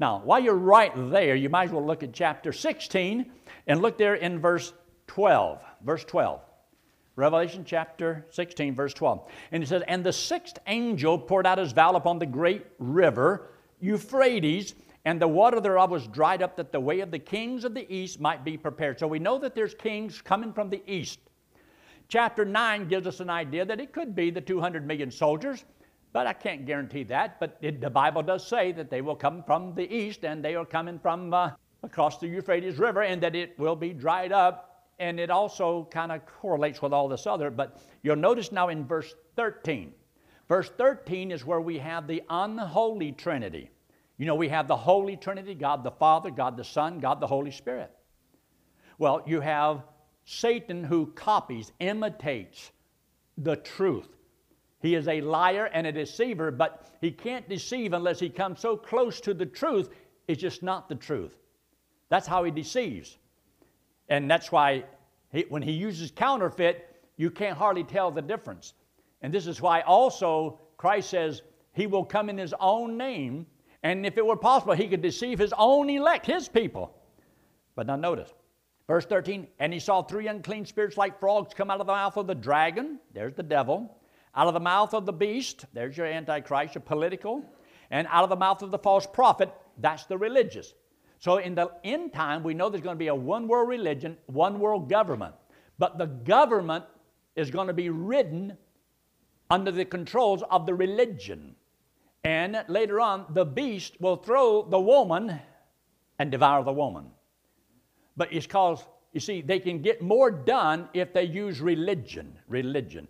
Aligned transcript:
Now, 0.00 0.20
while 0.24 0.40
you're 0.40 0.54
right 0.54 0.92
there, 1.10 1.36
you 1.36 1.48
might 1.48 1.64
as 1.64 1.70
well 1.70 1.84
look 1.84 2.02
at 2.02 2.12
chapter 2.12 2.52
16 2.52 3.30
and 3.66 3.82
look 3.82 3.96
there 3.98 4.14
in 4.14 4.40
verse 4.40 4.72
12. 5.06 5.60
Verse 5.84 6.04
12. 6.04 6.40
Revelation 7.16 7.64
chapter 7.64 8.26
16, 8.30 8.74
verse 8.74 8.92
12. 8.92 9.30
And 9.52 9.62
it 9.62 9.68
says, 9.68 9.82
And 9.86 10.04
the 10.04 10.12
sixth 10.12 10.58
angel 10.66 11.16
poured 11.18 11.46
out 11.46 11.58
his 11.58 11.72
vial 11.72 11.94
upon 11.94 12.18
the 12.18 12.26
great 12.26 12.66
river, 12.78 13.50
Euphrates, 13.80 14.74
and 15.04 15.20
the 15.20 15.28
water 15.28 15.60
thereof 15.60 15.90
was 15.90 16.08
dried 16.08 16.42
up 16.42 16.56
that 16.56 16.72
the 16.72 16.80
way 16.80 17.00
of 17.00 17.10
the 17.10 17.18
kings 17.18 17.64
of 17.64 17.74
the 17.74 17.92
east 17.94 18.20
might 18.20 18.44
be 18.44 18.56
prepared. 18.56 18.98
So 18.98 19.06
we 19.06 19.18
know 19.18 19.38
that 19.38 19.54
there's 19.54 19.74
kings 19.74 20.20
coming 20.22 20.52
from 20.52 20.70
the 20.70 20.82
east. 20.90 21.20
Chapter 22.08 22.44
9 22.44 22.88
gives 22.88 23.06
us 23.06 23.20
an 23.20 23.30
idea 23.30 23.64
that 23.64 23.80
it 23.80 23.92
could 23.92 24.14
be 24.14 24.30
the 24.30 24.40
200 24.40 24.86
million 24.86 25.10
soldiers, 25.10 25.64
but 26.14 26.28
I 26.28 26.32
can't 26.32 26.64
guarantee 26.64 27.02
that. 27.04 27.40
But 27.40 27.58
it, 27.60 27.80
the 27.80 27.90
Bible 27.90 28.22
does 28.22 28.46
say 28.46 28.70
that 28.72 28.88
they 28.88 29.02
will 29.02 29.16
come 29.16 29.42
from 29.42 29.74
the 29.74 29.92
east 29.92 30.24
and 30.24 30.42
they 30.42 30.54
are 30.54 30.64
coming 30.64 31.00
from 31.00 31.34
uh, 31.34 31.50
across 31.82 32.18
the 32.18 32.28
Euphrates 32.28 32.78
River 32.78 33.02
and 33.02 33.20
that 33.20 33.34
it 33.34 33.58
will 33.58 33.74
be 33.74 33.92
dried 33.92 34.30
up. 34.30 34.70
And 35.00 35.18
it 35.18 35.28
also 35.28 35.88
kind 35.90 36.12
of 36.12 36.24
correlates 36.24 36.80
with 36.80 36.92
all 36.92 37.08
this 37.08 37.26
other. 37.26 37.50
But 37.50 37.82
you'll 38.02 38.14
notice 38.14 38.52
now 38.52 38.68
in 38.68 38.86
verse 38.86 39.12
13. 39.34 39.92
Verse 40.48 40.70
13 40.78 41.32
is 41.32 41.44
where 41.44 41.60
we 41.60 41.78
have 41.78 42.06
the 42.06 42.22
unholy 42.30 43.10
Trinity. 43.10 43.70
You 44.16 44.26
know, 44.26 44.36
we 44.36 44.48
have 44.50 44.68
the 44.68 44.76
Holy 44.76 45.16
Trinity 45.16 45.56
God 45.56 45.82
the 45.82 45.90
Father, 45.90 46.30
God 46.30 46.56
the 46.56 46.62
Son, 46.62 47.00
God 47.00 47.18
the 47.18 47.26
Holy 47.26 47.50
Spirit. 47.50 47.90
Well, 48.98 49.24
you 49.26 49.40
have 49.40 49.82
Satan 50.26 50.84
who 50.84 51.06
copies, 51.06 51.72
imitates 51.80 52.70
the 53.36 53.56
truth. 53.56 54.06
He 54.84 54.96
is 54.96 55.08
a 55.08 55.22
liar 55.22 55.70
and 55.72 55.86
a 55.86 55.92
deceiver, 55.92 56.50
but 56.50 56.84
he 57.00 57.10
can't 57.10 57.48
deceive 57.48 57.94
unless 57.94 58.20
he 58.20 58.28
comes 58.28 58.60
so 58.60 58.76
close 58.76 59.18
to 59.22 59.32
the 59.32 59.46
truth, 59.46 59.88
it's 60.28 60.42
just 60.42 60.62
not 60.62 60.90
the 60.90 60.94
truth. 60.94 61.34
That's 62.10 62.26
how 62.26 62.44
he 62.44 62.50
deceives. 62.50 63.16
And 64.10 64.30
that's 64.30 64.52
why 64.52 64.84
he, 65.32 65.46
when 65.48 65.62
he 65.62 65.72
uses 65.72 66.10
counterfeit, 66.10 66.96
you 67.16 67.30
can't 67.30 67.56
hardly 67.56 67.82
tell 67.82 68.10
the 68.10 68.20
difference. 68.20 68.74
And 69.22 69.32
this 69.32 69.46
is 69.46 69.62
why 69.62 69.80
also 69.80 70.60
Christ 70.76 71.08
says 71.08 71.40
he 71.72 71.86
will 71.86 72.04
come 72.04 72.28
in 72.28 72.36
his 72.36 72.52
own 72.60 72.98
name, 72.98 73.46
and 73.82 74.04
if 74.04 74.18
it 74.18 74.26
were 74.26 74.36
possible, 74.36 74.74
he 74.74 74.86
could 74.86 75.00
deceive 75.00 75.38
his 75.38 75.54
own 75.56 75.88
elect, 75.88 76.26
his 76.26 76.46
people. 76.46 76.94
But 77.74 77.86
now 77.86 77.96
notice, 77.96 78.34
Verse 78.86 79.06
13, 79.06 79.46
and 79.60 79.72
he 79.72 79.78
saw 79.78 80.02
three 80.02 80.26
unclean 80.26 80.66
spirits 80.66 80.98
like 80.98 81.18
frogs 81.20 81.54
come 81.54 81.70
out 81.70 81.80
of 81.80 81.86
the 81.86 81.92
mouth 81.94 82.18
of 82.18 82.26
the 82.26 82.34
dragon, 82.34 82.98
there's 83.14 83.32
the 83.32 83.42
devil, 83.42 83.96
out 84.36 84.48
of 84.48 84.54
the 84.54 84.60
mouth 84.60 84.94
of 84.94 85.06
the 85.06 85.12
beast, 85.12 85.64
there's 85.72 85.96
your 85.96 86.06
antichrist, 86.06 86.74
your 86.74 86.82
political, 86.82 87.44
and 87.90 88.06
out 88.10 88.24
of 88.24 88.30
the 88.30 88.36
mouth 88.36 88.62
of 88.62 88.70
the 88.70 88.78
false 88.78 89.06
prophet, 89.06 89.52
that's 89.78 90.04
the 90.06 90.18
religious. 90.18 90.74
So 91.18 91.38
in 91.38 91.54
the 91.54 91.70
end 91.84 92.12
time, 92.12 92.42
we 92.42 92.54
know 92.54 92.68
there's 92.68 92.82
going 92.82 92.96
to 92.96 92.98
be 92.98 93.08
a 93.08 93.14
one 93.14 93.48
world 93.48 93.68
religion, 93.68 94.16
one 94.26 94.58
world 94.58 94.90
government. 94.90 95.34
But 95.78 95.98
the 95.98 96.06
government 96.06 96.84
is 97.36 97.50
going 97.50 97.68
to 97.68 97.72
be 97.72 97.90
ridden 97.90 98.56
under 99.50 99.70
the 99.70 99.84
controls 99.84 100.42
of 100.50 100.66
the 100.66 100.74
religion. 100.74 101.54
And 102.24 102.64
later 102.68 103.00
on, 103.00 103.26
the 103.30 103.44
beast 103.44 104.00
will 104.00 104.16
throw 104.16 104.62
the 104.68 104.80
woman 104.80 105.40
and 106.18 106.30
devour 106.30 106.64
the 106.64 106.72
woman. 106.72 107.06
But 108.16 108.32
it's 108.32 108.46
because, 108.46 108.84
you 109.12 109.20
see, 109.20 109.42
they 109.42 109.58
can 109.58 109.82
get 109.82 110.00
more 110.00 110.30
done 110.30 110.88
if 110.94 111.12
they 111.12 111.24
use 111.24 111.60
religion. 111.60 112.38
Religion. 112.48 113.08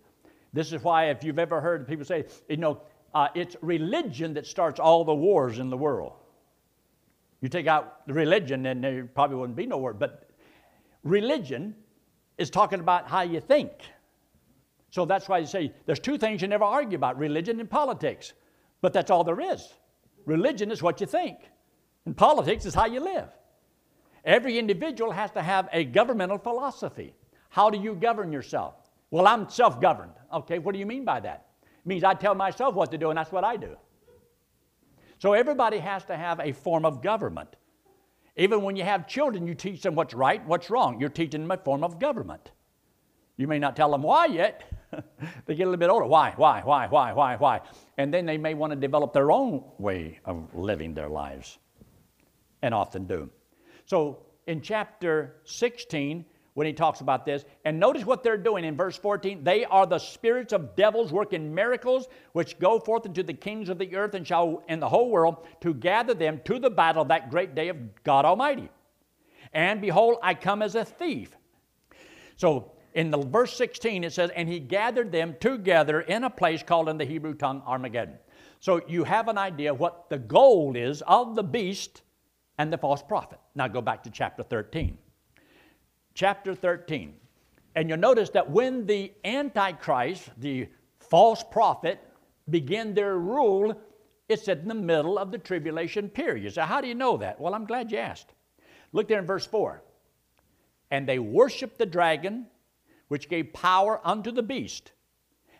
This 0.55 0.71
is 0.71 0.81
why, 0.81 1.09
if 1.09 1.21
you've 1.21 1.37
ever 1.37 1.59
heard 1.59 1.85
people 1.85 2.05
say, 2.05 2.23
you 2.47 2.55
know, 2.55 2.79
uh, 3.13 3.27
it's 3.35 3.57
religion 3.61 4.33
that 4.35 4.47
starts 4.47 4.79
all 4.79 5.03
the 5.03 5.13
wars 5.13 5.59
in 5.59 5.69
the 5.69 5.75
world. 5.75 6.13
You 7.41 7.49
take 7.49 7.67
out 7.67 8.07
the 8.07 8.13
religion, 8.13 8.65
and 8.65 8.81
there 8.81 9.03
probably 9.03 9.35
wouldn't 9.35 9.57
be 9.57 9.65
no 9.65 9.77
war. 9.77 9.93
But 9.93 10.29
religion 11.03 11.75
is 12.37 12.49
talking 12.49 12.79
about 12.79 13.05
how 13.05 13.23
you 13.23 13.41
think. 13.41 13.71
So 14.91 15.03
that's 15.03 15.27
why 15.27 15.39
you 15.39 15.45
say 15.45 15.73
there's 15.85 15.99
two 15.99 16.17
things 16.17 16.41
you 16.41 16.47
never 16.47 16.63
argue 16.63 16.97
about 16.97 17.17
religion 17.17 17.59
and 17.59 17.69
politics. 17.69 18.31
But 18.79 18.93
that's 18.93 19.11
all 19.11 19.25
there 19.25 19.41
is. 19.41 19.73
Religion 20.25 20.71
is 20.71 20.81
what 20.81 21.01
you 21.01 21.05
think, 21.05 21.37
and 22.05 22.15
politics 22.15 22.65
is 22.65 22.73
how 22.73 22.85
you 22.85 23.01
live. 23.01 23.27
Every 24.23 24.57
individual 24.57 25.11
has 25.11 25.31
to 25.31 25.41
have 25.41 25.67
a 25.73 25.83
governmental 25.83 26.37
philosophy. 26.37 27.13
How 27.49 27.69
do 27.69 27.77
you 27.77 27.93
govern 27.93 28.31
yourself? 28.31 28.84
Well, 29.15 29.27
I'm 29.27 29.47
self 29.47 29.79
governed. 29.79 30.11
Okay, 30.33 30.59
what 30.59 30.73
do 30.73 30.79
you 30.79 30.85
mean 30.85 31.05
by 31.05 31.21
that? 31.21 31.45
It 31.63 31.87
means 31.87 32.03
I 32.03 32.15
tell 32.15 32.35
myself 32.35 32.75
what 32.75 32.91
to 32.91 32.97
do, 32.97 33.11
and 33.11 33.17
that's 33.17 33.31
what 33.31 33.45
I 33.45 33.55
do. 33.55 33.77
So 35.19 35.31
everybody 35.31 35.77
has 35.77 36.03
to 36.05 36.17
have 36.17 36.41
a 36.41 36.51
form 36.51 36.83
of 36.83 37.01
government. 37.01 37.55
Even 38.35 38.61
when 38.61 38.75
you 38.75 38.83
have 38.83 39.07
children, 39.07 39.47
you 39.47 39.55
teach 39.55 39.83
them 39.83 39.95
what's 39.95 40.13
right, 40.13 40.45
what's 40.45 40.69
wrong. 40.69 40.99
You're 40.99 41.07
teaching 41.07 41.43
them 41.43 41.51
a 41.51 41.55
form 41.55 41.81
of 41.81 41.97
government. 41.97 42.51
You 43.37 43.47
may 43.47 43.57
not 43.57 43.77
tell 43.77 43.89
them 43.89 44.01
why 44.01 44.25
yet. 44.25 44.69
they 45.45 45.55
get 45.55 45.63
a 45.63 45.69
little 45.69 45.77
bit 45.77 45.89
older. 45.89 46.07
Why, 46.07 46.33
why, 46.35 46.59
why, 46.65 46.87
why, 46.89 47.13
why, 47.13 47.37
why? 47.37 47.61
And 47.97 48.13
then 48.13 48.25
they 48.25 48.37
may 48.37 48.53
want 48.53 48.71
to 48.71 48.75
develop 48.75 49.13
their 49.13 49.31
own 49.31 49.63
way 49.77 50.19
of 50.25 50.53
living 50.53 50.93
their 50.93 51.07
lives, 51.07 51.57
and 52.61 52.73
often 52.73 53.05
do. 53.05 53.29
So 53.85 54.25
in 54.45 54.59
chapter 54.59 55.37
16, 55.45 56.25
when 56.55 56.65
he 56.65 56.73
talks 56.73 57.01
about 57.01 57.25
this, 57.25 57.45
and 57.65 57.79
notice 57.79 58.05
what 58.05 58.23
they're 58.23 58.37
doing 58.37 58.63
in 58.63 58.75
verse 58.77 58.97
14. 58.97 59.43
They 59.43 59.65
are 59.65 59.85
the 59.85 59.99
spirits 59.99 60.53
of 60.53 60.75
devils 60.75 61.11
working 61.11 61.53
miracles, 61.53 62.07
which 62.31 62.57
go 62.59 62.79
forth 62.79 63.05
into 63.05 63.23
the 63.23 63.33
kings 63.33 63.67
of 63.69 63.77
the 63.77 63.95
earth 63.95 64.15
and 64.15 64.25
shall 64.25 64.63
in 64.69 64.79
the 64.79 64.87
whole 64.87 65.09
world 65.09 65.45
to 65.61 65.73
gather 65.73 66.13
them 66.13 66.39
to 66.45 66.57
the 66.57 66.69
battle 66.69 67.05
that 67.05 67.29
great 67.29 67.55
day 67.55 67.67
of 67.67 67.77
God 68.03 68.23
Almighty. 68.23 68.69
And 69.53 69.81
behold, 69.81 70.17
I 70.23 70.33
come 70.33 70.61
as 70.61 70.75
a 70.75 70.85
thief. 70.85 71.35
So 72.37 72.71
in 72.93 73.11
the 73.11 73.17
verse 73.17 73.55
16 73.57 74.05
it 74.05 74.13
says, 74.13 74.31
and 74.33 74.47
he 74.47 74.59
gathered 74.59 75.11
them 75.11 75.35
together 75.41 76.01
in 76.01 76.23
a 76.23 76.29
place 76.29 76.63
called 76.63 76.87
in 76.87 76.97
the 76.97 77.05
Hebrew 77.05 77.33
tongue 77.33 77.63
Armageddon. 77.65 78.15
So 78.61 78.81
you 78.87 79.03
have 79.03 79.27
an 79.27 79.37
idea 79.37 79.73
what 79.73 80.09
the 80.09 80.17
goal 80.17 80.77
is 80.77 81.03
of 81.05 81.35
the 81.35 81.43
beast 81.43 82.01
and 82.57 82.71
the 82.71 82.77
false 82.77 83.03
prophet. 83.03 83.39
Now 83.55 83.67
go 83.67 83.81
back 83.81 84.03
to 84.03 84.09
chapter 84.09 84.41
13. 84.41 84.97
Chapter 86.15 86.55
13. 86.55 87.13
And 87.75 87.89
you'll 87.89 87.99
notice 87.99 88.29
that 88.31 88.49
when 88.49 88.85
the 88.85 89.11
Antichrist, 89.25 90.29
the 90.37 90.69
false 90.97 91.43
prophet, 91.43 91.99
begin 92.49 92.93
their 92.93 93.17
rule, 93.17 93.77
it's 94.29 94.47
in 94.47 94.67
the 94.67 94.73
middle 94.73 95.19
of 95.19 95.31
the 95.31 95.37
tribulation 95.37 96.09
period. 96.09 96.53
So, 96.53 96.63
how 96.63 96.81
do 96.81 96.87
you 96.87 96.95
know 96.95 97.17
that? 97.17 97.39
Well, 97.39 97.53
I'm 97.53 97.65
glad 97.65 97.91
you 97.91 97.97
asked. 97.97 98.33
Look 98.93 99.09
there 99.09 99.19
in 99.19 99.25
verse 99.25 99.45
4. 99.45 99.83
And 100.89 101.07
they 101.07 101.19
worshiped 101.19 101.77
the 101.77 101.85
dragon, 101.85 102.47
which 103.09 103.27
gave 103.27 103.51
power 103.51 103.99
unto 104.03 104.31
the 104.31 104.43
beast. 104.43 104.93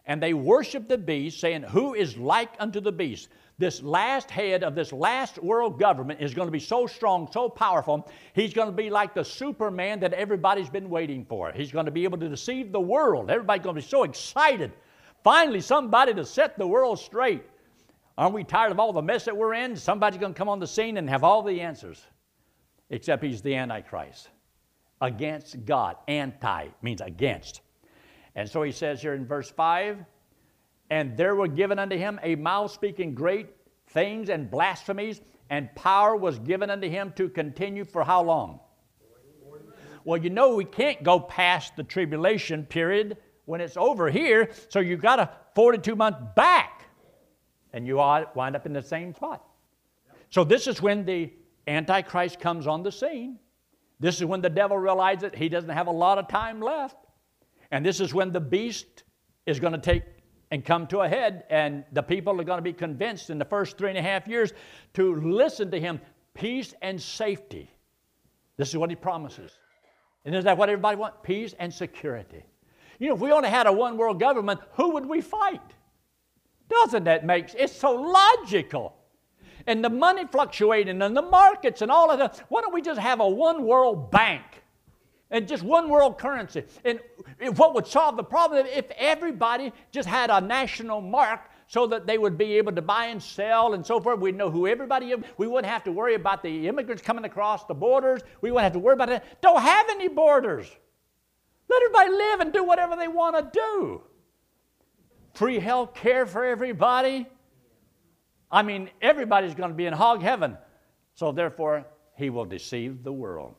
And 0.05 0.23
they 0.23 0.33
worshiped 0.33 0.87
the 0.87 0.97
beast, 0.97 1.39
saying, 1.39 1.63
Who 1.63 1.95
is 1.95 2.17
like 2.17 2.53
unto 2.59 2.79
the 2.79 2.91
beast? 2.91 3.27
This 3.57 3.81
last 3.81 4.29
head 4.29 4.63
of 4.63 4.75
this 4.75 4.91
last 4.91 5.41
world 5.41 5.79
government 5.79 6.19
is 6.21 6.33
going 6.33 6.47
to 6.47 6.51
be 6.51 6.59
so 6.59 6.88
strong, 6.88 7.29
so 7.31 7.47
powerful, 7.47 8.09
he's 8.33 8.53
going 8.53 8.67
to 8.67 8.75
be 8.75 8.89
like 8.89 9.13
the 9.13 9.23
Superman 9.23 9.99
that 10.01 10.13
everybody's 10.13 10.69
been 10.69 10.89
waiting 10.89 11.25
for. 11.25 11.51
He's 11.53 11.71
going 11.71 11.85
to 11.85 11.91
be 11.91 12.03
able 12.03 12.17
to 12.17 12.27
deceive 12.27 12.71
the 12.71 12.79
world. 12.79 13.29
Everybody's 13.29 13.63
going 13.63 13.75
to 13.75 13.81
be 13.81 13.88
so 13.88 14.03
excited. 14.03 14.73
Finally, 15.23 15.61
somebody 15.61 16.13
to 16.13 16.25
set 16.25 16.57
the 16.57 16.67
world 16.67 16.99
straight. 16.99 17.43
Aren't 18.17 18.33
we 18.33 18.43
tired 18.43 18.71
of 18.71 18.79
all 18.79 18.93
the 18.93 19.01
mess 19.01 19.25
that 19.25 19.35
we're 19.35 19.53
in? 19.53 19.75
Somebody's 19.75 20.19
going 20.19 20.33
to 20.33 20.37
come 20.37 20.49
on 20.49 20.59
the 20.59 20.67
scene 20.67 20.97
and 20.97 21.09
have 21.09 21.23
all 21.23 21.41
the 21.41 21.61
answers. 21.61 22.01
Except 22.89 23.23
he's 23.23 23.41
the 23.41 23.55
Antichrist. 23.55 24.29
Against 25.01 25.66
God. 25.66 25.97
Anti 26.07 26.67
means 26.81 27.01
against. 27.01 27.61
And 28.35 28.49
so 28.49 28.63
he 28.63 28.72
says 28.72 29.01
here 29.01 29.13
in 29.13 29.25
verse 29.25 29.49
5 29.49 29.97
and 30.90 31.18
there 31.18 31.35
were 31.35 31.47
given 31.47 31.79
unto 31.79 31.97
him 31.97 32.19
a 32.23 32.35
mouth 32.35 32.72
speaking 32.72 33.16
great 33.16 33.50
things 33.88 34.29
and 34.29 34.50
blasphemies, 34.50 35.22
and 35.50 35.73
power 35.75 36.16
was 36.16 36.40
given 36.40 36.69
unto 36.69 36.90
him 36.90 37.14
to 37.16 37.29
continue 37.29 37.85
for 37.85 38.03
how 38.03 38.23
long? 38.23 38.59
Well, 40.03 40.22
you 40.22 40.29
know, 40.29 40.55
we 40.55 40.66
can't 40.66 41.02
go 41.03 41.20
past 41.20 41.76
the 41.76 41.84
tribulation 41.84 42.66
period 42.66 43.17
when 43.46 43.61
it's 43.61 43.78
over 43.78 44.09
here, 44.09 44.52
so 44.70 44.79
you've 44.79 45.02
got 45.02 45.20
a 45.20 45.32
42 45.55 45.96
month 45.96 46.17
back, 46.35 46.85
and 47.73 47.88
you 47.88 47.99
all 47.99 48.26
wind 48.35 48.55
up 48.55 48.66
in 48.66 48.73
the 48.73 48.81
same 48.81 49.14
spot. 49.14 49.43
So, 50.29 50.43
this 50.43 50.67
is 50.67 50.81
when 50.81 51.05
the 51.05 51.31
Antichrist 51.67 52.40
comes 52.40 52.67
on 52.67 52.84
the 52.84 52.91
scene. 52.91 53.40
This 53.99 54.17
is 54.17 54.26
when 54.26 54.41
the 54.41 54.49
devil 54.49 54.78
realizes 54.78 55.31
he 55.35 55.49
doesn't 55.49 55.70
have 55.70 55.88
a 55.88 55.91
lot 55.91 56.17
of 56.17 56.28
time 56.28 56.59
left. 56.59 56.97
And 57.72 57.85
this 57.85 57.99
is 57.99 58.14
when 58.14 58.31
the 58.31 58.40
beast 58.40 59.03
is 59.46 59.59
going 59.59 59.73
to 59.73 59.79
take 59.79 60.03
and 60.55 60.63
come 60.63 60.87
to 60.87 61.02
a 61.02 61.09
head, 61.09 61.43
and 61.49 61.84
the 61.91 62.02
people 62.02 62.40
are 62.40 62.43
going 62.46 62.57
to 62.57 62.63
be 62.63 62.72
convinced 62.72 63.29
in 63.29 63.37
the 63.37 63.43
first 63.43 63.78
three 63.78 63.90
and 63.90 63.97
a 63.97 64.02
half 64.02 64.25
years 64.25 64.53
to 64.93 65.16
listen 65.16 65.69
to 65.69 65.78
him 65.78 65.99
peace 66.34 66.73
and 66.81 66.99
safety. 66.99 67.69
This 68.55 68.69
is 68.69 68.78
what 68.78 68.90
he 68.90 68.96
promises. 68.96 69.52
And 70.23 70.34
is 70.34 70.46
that 70.46 70.57
what 70.57 70.69
everybody 70.69 70.96
wants? 70.96 71.17
Peace 71.23 71.53
and 71.59 71.73
security. 71.73 72.41
You 72.99 73.09
know, 73.09 73.16
if 73.16 73.19
we 73.19 73.34
only 73.34 73.49
had 73.49 73.67
a 73.67 73.73
one 73.73 73.97
world 73.97 74.17
government, 74.17 74.61
who 74.75 74.91
would 74.91 75.05
we 75.05 75.19
fight? 75.19 75.61
Doesn't 76.69 77.03
that 77.03 77.25
make 77.25 77.49
sense? 77.49 77.61
it's 77.63 77.75
so 77.75 77.93
logical? 77.93 78.96
and 79.67 79.84
the 79.84 79.90
money 79.90 80.25
fluctuating 80.31 81.02
and 81.02 81.17
the 81.17 81.22
markets 81.23 81.81
and 81.81 81.90
all 81.90 82.11
of 82.11 82.19
that. 82.19 82.40
Why 82.49 82.61
don't 82.61 82.73
we 82.73 82.84
just 82.84 82.99
have 82.99 83.19
a 83.19 83.28
one 83.28 83.66
world 83.66 84.11
bank 84.11 84.43
and 85.35 85.47
just 85.47 85.64
one 85.64 85.90
world 85.90 86.17
currency? 86.17 86.64
And 86.85 86.99
what 87.58 87.76
would 87.76 87.85
solve 87.85 88.16
the 88.16 88.23
problem 88.23 88.66
if 88.67 88.90
everybody 88.97 89.73
just 89.91 90.08
had 90.08 90.29
a 90.29 90.40
national 90.40 91.02
mark 91.02 91.41
so 91.67 91.87
that 91.87 92.05
they 92.05 92.17
would 92.17 92.37
be 92.37 92.53
able 92.53 92.72
to 92.72 92.82
buy 92.82 93.08
and 93.08 93.22
sell 93.22 93.73
and 93.73 93.85
so 93.85 93.99
forth. 93.99 94.20
We'd 94.20 94.35
know 94.35 94.49
who 94.49 94.67
everybody 94.67 95.11
is. 95.11 95.20
We 95.37 95.47
wouldn't 95.47 95.72
have 95.72 95.84
to 95.85 95.91
worry 95.91 96.16
about 96.16 96.43
the 96.43 96.67
immigrants 96.67 97.02
coming 97.02 97.26
across 97.26 97.66
the 97.66 97.73
borders. 97.73 98.22
We 98.41 98.52
wouldn't 98.52 98.64
have 98.64 98.73
to 98.73 98.79
worry 98.79 98.93
about 98.93 99.09
it. 99.09 99.23
Don't 99.41 99.61
have 99.61 99.87
any 99.90 100.08
borders. 100.08 100.70
Let 101.70 101.84
everybody 101.84 102.11
live 102.11 102.40
and 102.41 102.53
do 102.53 102.64
whatever 102.64 102.96
they 102.96 103.08
want 103.08 103.35
to 103.35 103.59
do. 103.59 104.02
Free 105.34 105.59
health 105.59 105.96
care 105.96 106.26
for 106.26 106.46
everybody. 106.46 107.28
I 108.52 108.61
mean, 108.61 108.90
everybody's 109.02 109.55
going 109.55 109.72
to 109.72 109.76
be 109.76 109.85
in 109.85 109.93
hog 109.93 110.22
heaven. 110.22 110.58
So, 111.16 111.31
therefore, 111.31 111.85
he 112.16 112.29
will 112.29 112.46
deceive 112.46 113.03
the 113.03 113.11
world. 113.11 113.55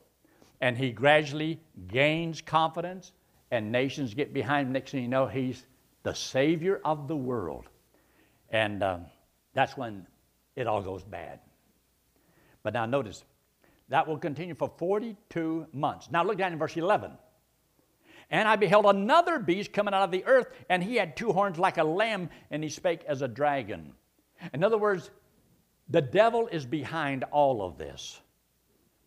And 0.60 0.76
he 0.76 0.90
gradually 0.90 1.60
gains 1.88 2.40
confidence, 2.40 3.12
and 3.50 3.70
nations 3.70 4.14
get 4.14 4.32
behind 4.32 4.68
him. 4.68 4.72
Next 4.72 4.90
thing 4.90 5.02
you 5.02 5.08
know, 5.08 5.26
he's 5.26 5.66
the 6.02 6.14
Savior 6.14 6.80
of 6.84 7.08
the 7.08 7.16
world. 7.16 7.68
And 8.50 8.82
um, 8.82 9.06
that's 9.54 9.76
when 9.76 10.06
it 10.54 10.66
all 10.66 10.82
goes 10.82 11.02
bad. 11.02 11.40
But 12.62 12.74
now 12.74 12.86
notice, 12.86 13.24
that 13.88 14.08
will 14.08 14.18
continue 14.18 14.54
for 14.54 14.72
42 14.78 15.66
months. 15.72 16.10
Now 16.10 16.24
look 16.24 16.38
down 16.38 16.52
in 16.52 16.58
verse 16.58 16.76
11. 16.76 17.12
And 18.30 18.48
I 18.48 18.56
beheld 18.56 18.86
another 18.86 19.38
beast 19.38 19.72
coming 19.72 19.94
out 19.94 20.02
of 20.02 20.10
the 20.10 20.24
earth, 20.24 20.48
and 20.68 20.82
he 20.82 20.96
had 20.96 21.16
two 21.16 21.32
horns 21.32 21.58
like 21.58 21.78
a 21.78 21.84
lamb, 21.84 22.28
and 22.50 22.62
he 22.62 22.68
spake 22.68 23.04
as 23.06 23.22
a 23.22 23.28
dragon. 23.28 23.92
In 24.52 24.64
other 24.64 24.78
words, 24.78 25.10
the 25.88 26.02
devil 26.02 26.48
is 26.48 26.66
behind 26.66 27.22
all 27.24 27.62
of 27.62 27.78
this. 27.78 28.20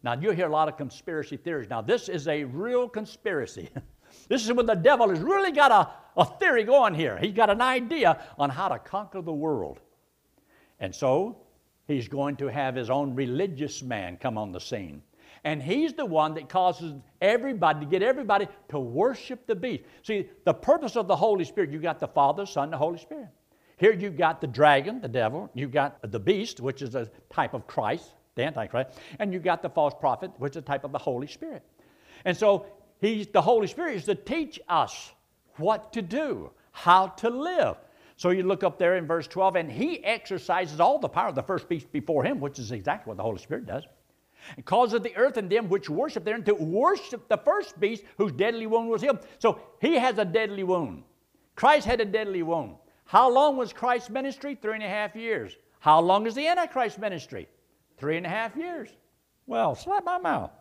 Now, 0.04 0.14
you 0.14 0.32
hear 0.32 0.48
a 0.48 0.52
lot 0.52 0.70
of 0.70 0.78
conspiracy 0.78 1.38
theories. 1.38 1.70
Now, 1.70 1.82
this 1.82 2.08
is 2.08 2.28
a 2.28 2.46
real 2.46 2.88
conspiracy. 2.88 3.70
this 4.30 4.46
is 4.46 4.54
when 4.54 4.66
the 4.66 4.76
devil 4.76 5.10
has 5.10 5.20
really 5.20 5.52
got 5.52 5.72
a, 5.72 6.20
a 6.20 6.26
theory 6.26 6.64
going 6.64 6.94
here. 6.94 7.18
He's 7.18 7.34
got 7.34 7.50
an 7.50 7.62
idea 7.62 8.22
on 8.38 8.50
how 8.50 8.70
to 8.70 8.80
conquer 8.80 9.22
the 9.22 9.34
world. 9.34 9.80
And 10.80 10.96
so, 10.96 11.38
he's 11.88 12.08
going 12.08 12.38
to 12.38 12.48
have 12.48 12.76
his 12.76 12.90
own 12.90 13.14
religious 13.14 13.84
man 13.84 14.18
come 14.18 14.38
on 14.38 14.52
the 14.52 14.60
scene. 14.60 15.02
And 15.44 15.62
he's 15.62 15.94
the 15.94 16.06
one 16.06 16.34
that 16.36 16.50
causes 16.50 16.94
everybody 17.22 17.82
to 17.82 17.86
get 17.86 18.02
everybody 18.02 18.48
to 18.70 18.80
worship 18.80 19.48
the 19.48 19.56
beast. 19.56 19.84
See, 20.04 20.30
the 20.46 20.54
purpose 20.54 20.96
of 20.96 21.08
the 21.08 21.16
Holy 21.16 21.46
Spirit, 21.46 21.72
you 21.72 21.80
got 21.80 22.00
the 22.00 22.08
Father, 22.08 22.46
Son, 22.46 22.72
the 22.72 22.78
Holy 22.78 22.98
Spirit. 22.98 23.30
Here 23.78 23.94
you've 23.94 24.18
got 24.18 24.42
the 24.42 24.48
dragon, 24.48 25.00
the 25.00 25.08
devil, 25.08 25.50
you've 25.54 25.72
got 25.72 26.12
the 26.12 26.20
beast, 26.20 26.60
which 26.60 26.82
is 26.82 26.96
a 26.96 27.10
type 27.30 27.54
of 27.54 27.66
Christ, 27.66 28.14
the 28.40 28.46
Antichrist, 28.46 28.98
and 29.20 29.34
you've 29.34 29.44
got 29.44 29.62
the 29.62 29.70
false 29.70 29.94
prophet, 30.00 30.32
which 30.38 30.52
is 30.52 30.58
a 30.58 30.62
type 30.62 30.84
of 30.84 30.92
the 30.92 30.98
Holy 30.98 31.28
Spirit. 31.28 31.64
And 32.26 32.36
so 32.36 32.66
he's 33.00 33.28
the 33.28 33.42
Holy 33.42 33.68
Spirit 33.68 33.96
is 33.96 34.06
to 34.06 34.16
teach 34.16 34.60
us 34.68 35.12
what 35.58 35.94
to 35.94 36.02
do, 36.02 36.52
how 36.72 37.08
to 37.08 37.30
live. 37.30 37.78
So 38.18 38.32
you 38.32 38.44
look 38.44 38.64
up 38.64 38.78
there 38.78 38.98
in 38.98 39.08
verse 39.08 39.28
12, 39.28 39.56
and 39.56 39.72
he 39.72 40.04
exercises 40.04 40.80
all 40.80 41.00
the 41.00 41.08
power 41.08 41.30
of 41.30 41.36
the 41.36 41.44
first 41.44 41.70
beast 41.70 41.92
before 41.92 42.24
him, 42.24 42.40
which 42.40 42.60
is 42.60 42.72
exactly 42.72 43.10
what 43.10 43.18
the 43.18 43.24
Holy 43.24 43.40
Spirit 43.40 43.66
does 43.66 43.86
and 44.56 44.66
causes 44.66 45.02
the 45.02 45.16
earth 45.16 45.38
and 45.38 45.50
them 45.50 45.70
which 45.70 45.90
worship 45.90 46.24
therein 46.24 46.44
to 46.44 46.54
worship 46.54 47.28
the 47.28 47.38
first 47.38 47.80
beast 47.80 48.04
whose 48.18 48.32
deadly 48.32 48.68
wound 48.68 48.90
was 48.90 49.02
healed. 49.02 49.20
So 49.38 49.60
he 49.82 49.96
has 49.96 50.18
a 50.18 50.26
deadly 50.26 50.64
wound. 50.64 51.04
Christ 51.56 51.86
had 51.86 52.02
a 52.02 52.06
deadly 52.06 52.44
wound. 52.44 52.76
How 53.06 53.30
long 53.30 53.58
was 53.58 53.74
Christ's 53.74 54.10
ministry? 54.10 54.56
Three 54.56 54.76
and 54.76 54.84
a 54.84 54.88
half 54.88 55.16
years. 55.16 55.56
How 55.80 56.00
long 56.00 56.28
is 56.28 56.36
the 56.36 56.48
Antichrist 56.48 57.00
ministry? 57.00 57.48
Three 58.00 58.18
and 58.18 58.26
a 58.26 58.30
half 58.30 58.56
years. 58.56 58.90
Well, 59.46 59.76
slap 59.76 60.06
my 60.06 60.18
mouth. 60.18 60.52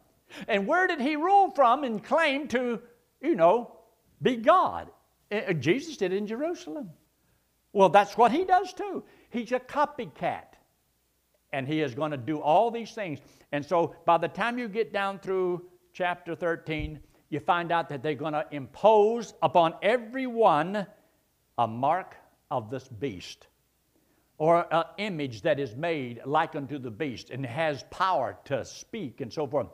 And 0.46 0.67
where 0.67 0.87
did 0.87 1.00
he 1.00 1.17
rule 1.17 1.50
from 1.50 1.85
and 1.85 2.02
claim 2.02 2.49
to, 2.49 2.81
you 3.20 3.35
know, 3.35 3.73
be 4.20 4.37
God? 4.37 4.90
Uh, 5.31 5.52
Jesus 5.52 5.96
did 5.96 6.12
in 6.12 6.26
Jerusalem. 6.26 6.90
Well, 7.73 7.88
that's 7.88 8.17
what 8.17 8.32
he 8.32 8.44
does 8.44 8.73
too. 8.73 9.05
He's 9.31 9.52
a 9.52 9.61
copycat. 9.61 10.55
And 11.52 11.67
he 11.67 11.81
is 11.81 11.94
going 11.94 12.11
to 12.11 12.17
do 12.17 12.40
all 12.40 12.70
these 12.70 12.93
things. 12.93 13.20
And 13.52 13.64
so 13.64 13.94
by 14.05 14.19
the 14.19 14.29
time 14.29 14.58
you 14.58 14.69
get 14.69 14.93
down 14.93 15.19
through 15.19 15.64
chapter 15.93 16.35
13, 16.35 16.99
you 17.31 17.40
find 17.40 17.73
out 17.73 17.88
that 17.88 18.02
they're 18.02 18.14
going 18.14 18.32
to 18.32 18.46
impose 18.50 19.35
upon 19.43 19.75
everyone 19.82 20.87
a 21.56 21.67
mark 21.67 22.17
of 22.50 22.70
this 22.70 22.88
beast 22.88 23.46
or 24.38 24.67
an 24.73 24.85
image 24.99 25.43
that 25.43 25.58
is 25.58 25.75
made 25.75 26.20
like 26.25 26.55
unto 26.55 26.79
the 26.79 26.90
beast 26.90 27.31
and 27.31 27.44
has 27.44 27.85
power 27.90 28.38
to 28.44 28.64
speak 28.64 29.20
and 29.20 29.32
so 29.32 29.46
forth. 29.46 29.67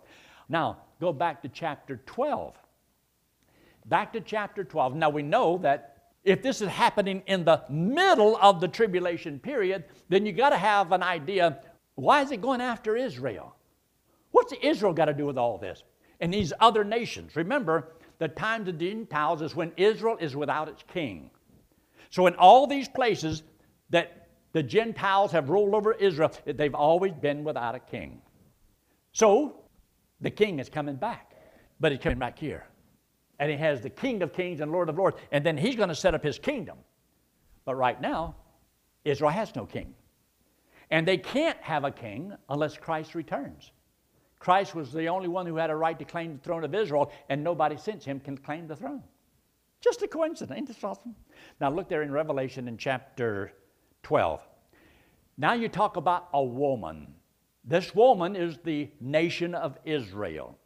Now, 0.49 0.79
go 1.01 1.13
back 1.13 1.43
to 1.43 1.49
chapter 1.49 2.01
12. 2.07 2.55
Back 3.87 4.13
to 4.15 4.21
chapter 4.21 4.65
12. 4.65 4.97
Now, 4.97 5.11
we 5.11 5.23
know 5.23 5.59
that 5.59 5.91
if 6.25 6.43
this 6.43 6.63
is 6.63 6.69
happening 6.69 7.23
in 7.27 7.45
the 7.45 7.63
middle 7.69 8.39
of 8.41 8.61
the 8.61 8.69
tribulation 8.69 9.39
period, 9.39 9.85
then 10.09 10.25
you 10.25 10.33
got 10.33 10.51
to 10.51 10.57
have 10.57 10.93
an 10.93 11.03
idea 11.03 11.61
why 11.97 12.23
is 12.23 12.33
it 12.33 12.41
going 12.41 12.61
after 12.61 12.97
Israel? 12.97 13.55
What's 14.33 14.53
Israel 14.63 14.93
got 14.93 15.05
to 15.05 15.15
do 15.15 15.27
with 15.27 15.39
all 15.39 15.59
this? 15.59 15.83
And 16.21 16.33
these 16.33 16.53
other 16.59 16.83
nations. 16.85 17.37
Remember, 17.37 17.93
the 18.19 18.29
times 18.29 18.69
of 18.69 18.79
the 18.79 18.91
Gentiles 18.91 19.43
is 19.43 19.55
when 19.55 19.73
Israel 19.77 20.17
is 20.21 20.35
without 20.35 20.69
its 20.69 20.83
king. 20.93 21.31
So, 22.11 22.27
in 22.27 22.35
all 22.35 22.67
these 22.67 22.89
places 22.89 23.43
that 23.91 24.24
the 24.55 24.63
Gentiles 24.63 25.33
have 25.33 25.51
ruled 25.51 25.75
over 25.75 25.93
Israel, 25.93 26.33
they've 26.47 26.75
always 26.75 27.13
been 27.13 27.43
without 27.43 27.75
a 27.75 27.81
king. 27.81 28.23
So, 29.13 29.65
the 30.21 30.31
king 30.31 30.61
is 30.61 30.69
coming 30.69 30.95
back, 30.95 31.35
but 31.81 31.91
he's 31.91 32.01
coming 32.01 32.21
back 32.21 32.39
here. 32.39 32.65
And 33.41 33.51
he 33.51 33.57
has 33.57 33.81
the 33.81 33.91
King 33.91 34.23
of 34.23 34.33
Kings 34.33 34.61
and 34.61 34.71
Lord 34.71 34.89
of 34.89 34.97
Lords, 34.97 35.17
and 35.33 35.45
then 35.45 35.57
he's 35.57 35.75
going 35.75 35.89
to 35.89 35.95
set 35.95 36.15
up 36.15 36.23
his 36.23 36.39
kingdom. 36.39 36.79
But 37.65 37.75
right 37.75 38.01
now, 38.01 38.37
Israel 39.05 39.33
has 39.33 39.55
no 39.57 39.67
king. 39.67 39.93
And 40.89 41.07
they 41.07 41.19
can't 41.19 41.59
have 41.61 41.83
a 41.83 41.91
king 41.91 42.33
unless 42.49 42.77
Christ 42.77 43.17
returns. 43.17 43.73
Christ 44.39 44.73
was 44.73 44.93
the 44.93 45.09
only 45.09 45.27
one 45.27 45.47
who 45.47 45.57
had 45.57 45.71
a 45.71 45.77
right 45.77 45.99
to 45.99 46.05
claim 46.05 46.37
the 46.37 46.43
throne 46.45 46.63
of 46.63 46.73
Israel, 46.77 47.11
and 47.29 47.43
nobody 47.43 47.77
since 47.77 48.05
him 48.05 48.21
can 48.21 48.39
claim 48.39 48.69
the 48.69 48.77
throne. 48.77 49.03
Just 49.81 50.03
a 50.03 50.07
coincidence. 50.07 50.57
Ain't 50.57 50.69
this 50.69 50.85
awesome? 50.85 51.17
Now 51.61 51.71
look 51.71 51.89
there 51.89 52.03
in 52.03 52.13
Revelation 52.13 52.69
in 52.69 52.79
chapter 52.79 53.53
12. 54.05 54.41
Now 55.37 55.55
you 55.55 55.69
talk 55.69 55.97
about 55.97 56.29
a 56.33 56.43
woman. 56.43 57.15
This 57.65 57.95
woman 57.95 58.37
is 58.37 58.59
the 58.59 58.91
nation 59.01 59.55
of 59.55 59.79
Israel. 59.85 60.57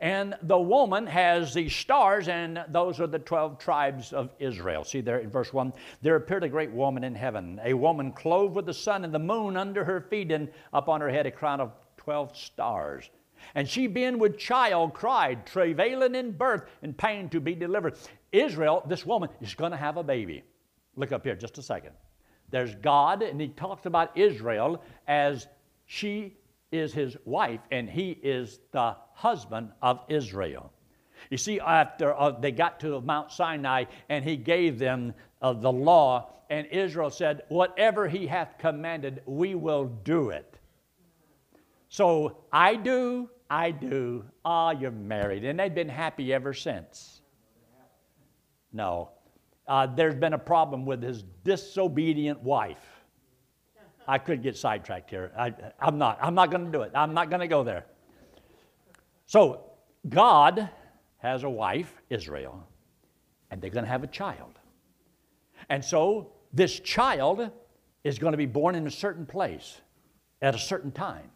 And 0.00 0.36
the 0.42 0.58
woman 0.58 1.06
has 1.06 1.54
these 1.54 1.74
stars, 1.74 2.28
and 2.28 2.64
those 2.68 3.00
are 3.00 3.08
the 3.08 3.18
12 3.18 3.58
tribes 3.58 4.12
of 4.12 4.30
Israel. 4.38 4.84
See 4.84 5.00
there 5.00 5.18
in 5.18 5.30
verse 5.30 5.52
1 5.52 5.72
there 6.02 6.16
appeared 6.16 6.44
a 6.44 6.48
great 6.48 6.70
woman 6.70 7.02
in 7.02 7.14
heaven, 7.14 7.60
a 7.64 7.74
woman 7.74 8.12
clothed 8.12 8.54
with 8.54 8.66
the 8.66 8.74
sun 8.74 9.04
and 9.04 9.12
the 9.12 9.18
moon 9.18 9.56
under 9.56 9.84
her 9.84 10.00
feet, 10.00 10.30
and 10.30 10.50
upon 10.72 11.00
her 11.00 11.10
head 11.10 11.26
a 11.26 11.32
crown 11.32 11.60
of 11.60 11.72
12 11.96 12.36
stars. 12.36 13.10
And 13.54 13.68
she, 13.68 13.86
being 13.86 14.18
with 14.18 14.38
child, 14.38 14.94
cried, 14.94 15.46
travailing 15.46 16.14
in 16.14 16.32
birth 16.32 16.64
and 16.82 16.96
pain 16.96 17.28
to 17.30 17.40
be 17.40 17.54
delivered. 17.54 17.96
Israel, 18.30 18.84
this 18.86 19.06
woman, 19.06 19.30
is 19.40 19.54
going 19.54 19.70
to 19.72 19.76
have 19.76 19.96
a 19.96 20.02
baby. 20.02 20.44
Look 20.96 21.12
up 21.12 21.24
here 21.24 21.36
just 21.36 21.58
a 21.58 21.62
second. 21.62 21.92
There's 22.50 22.74
God, 22.76 23.22
and 23.22 23.40
he 23.40 23.48
talks 23.48 23.86
about 23.86 24.16
Israel 24.16 24.82
as 25.06 25.46
she 25.86 26.36
is 26.72 26.92
his 26.92 27.16
wife, 27.24 27.60
and 27.70 27.88
he 27.88 28.10
is 28.22 28.60
the 28.72 28.96
husband 29.12 29.70
of 29.82 30.00
Israel. 30.08 30.72
You 31.30 31.36
see, 31.36 31.60
after 31.60 32.14
uh, 32.18 32.30
they 32.30 32.52
got 32.52 32.80
to 32.80 33.00
Mount 33.00 33.32
Sinai, 33.32 33.84
and 34.08 34.24
he 34.24 34.36
gave 34.36 34.78
them 34.78 35.14
uh, 35.42 35.52
the 35.52 35.72
law, 35.72 36.30
and 36.50 36.66
Israel 36.68 37.10
said, 37.10 37.42
Whatever 37.48 38.08
he 38.08 38.26
hath 38.26 38.56
commanded, 38.58 39.22
we 39.26 39.54
will 39.54 39.86
do 40.04 40.30
it. 40.30 40.58
So 41.88 42.38
I 42.52 42.76
do, 42.76 43.30
I 43.50 43.70
do. 43.70 44.24
Ah, 44.44 44.68
oh, 44.68 44.78
you're 44.78 44.90
married. 44.90 45.44
And 45.44 45.58
they've 45.58 45.74
been 45.74 45.88
happy 45.88 46.32
ever 46.32 46.52
since. 46.52 47.20
No. 48.72 49.10
Uh, 49.68 49.86
there's 49.86 50.14
been 50.14 50.32
a 50.32 50.38
problem 50.38 50.86
with 50.86 51.02
his 51.02 51.22
disobedient 51.44 52.42
wife. 52.42 52.84
I 54.08 54.16
could 54.16 54.42
get 54.42 54.56
sidetracked 54.56 55.10
here. 55.10 55.30
I, 55.38 55.52
am 55.80 55.98
not. 55.98 56.18
I'm 56.22 56.34
not 56.34 56.50
going 56.50 56.64
to 56.64 56.72
do 56.72 56.80
it. 56.82 56.92
I'm 56.94 57.12
not 57.12 57.28
going 57.28 57.40
to 57.40 57.46
go 57.46 57.62
there. 57.62 57.84
So, 59.26 59.64
God 60.08 60.70
has 61.18 61.44
a 61.44 61.50
wife, 61.50 61.92
Israel, 62.08 62.66
and 63.50 63.60
they're 63.60 63.70
going 63.70 63.84
to 63.84 63.90
have 63.90 64.02
a 64.02 64.08
child. 64.08 64.58
And 65.68 65.84
so, 65.84 66.32
this 66.54 66.80
child 66.80 67.50
is 68.04 68.18
going 68.18 68.32
to 68.32 68.38
be 68.38 68.46
born 68.46 68.74
in 68.74 68.86
a 68.86 68.90
certain 68.90 69.26
place 69.26 69.82
at 70.40 70.54
a 70.54 70.58
certain 70.58 70.90
time. 70.90 71.30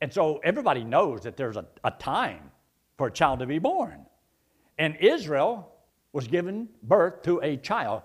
And 0.00 0.12
so 0.12 0.40
everybody 0.44 0.84
knows 0.84 1.22
that 1.22 1.36
there's 1.36 1.56
a, 1.56 1.66
a 1.82 1.90
time 1.90 2.50
for 2.96 3.08
a 3.08 3.10
child 3.10 3.40
to 3.40 3.46
be 3.46 3.58
born. 3.58 4.06
And 4.78 4.96
Israel 5.00 5.72
was 6.12 6.26
given 6.26 6.68
birth 6.82 7.22
to 7.22 7.40
a 7.42 7.56
child. 7.56 8.02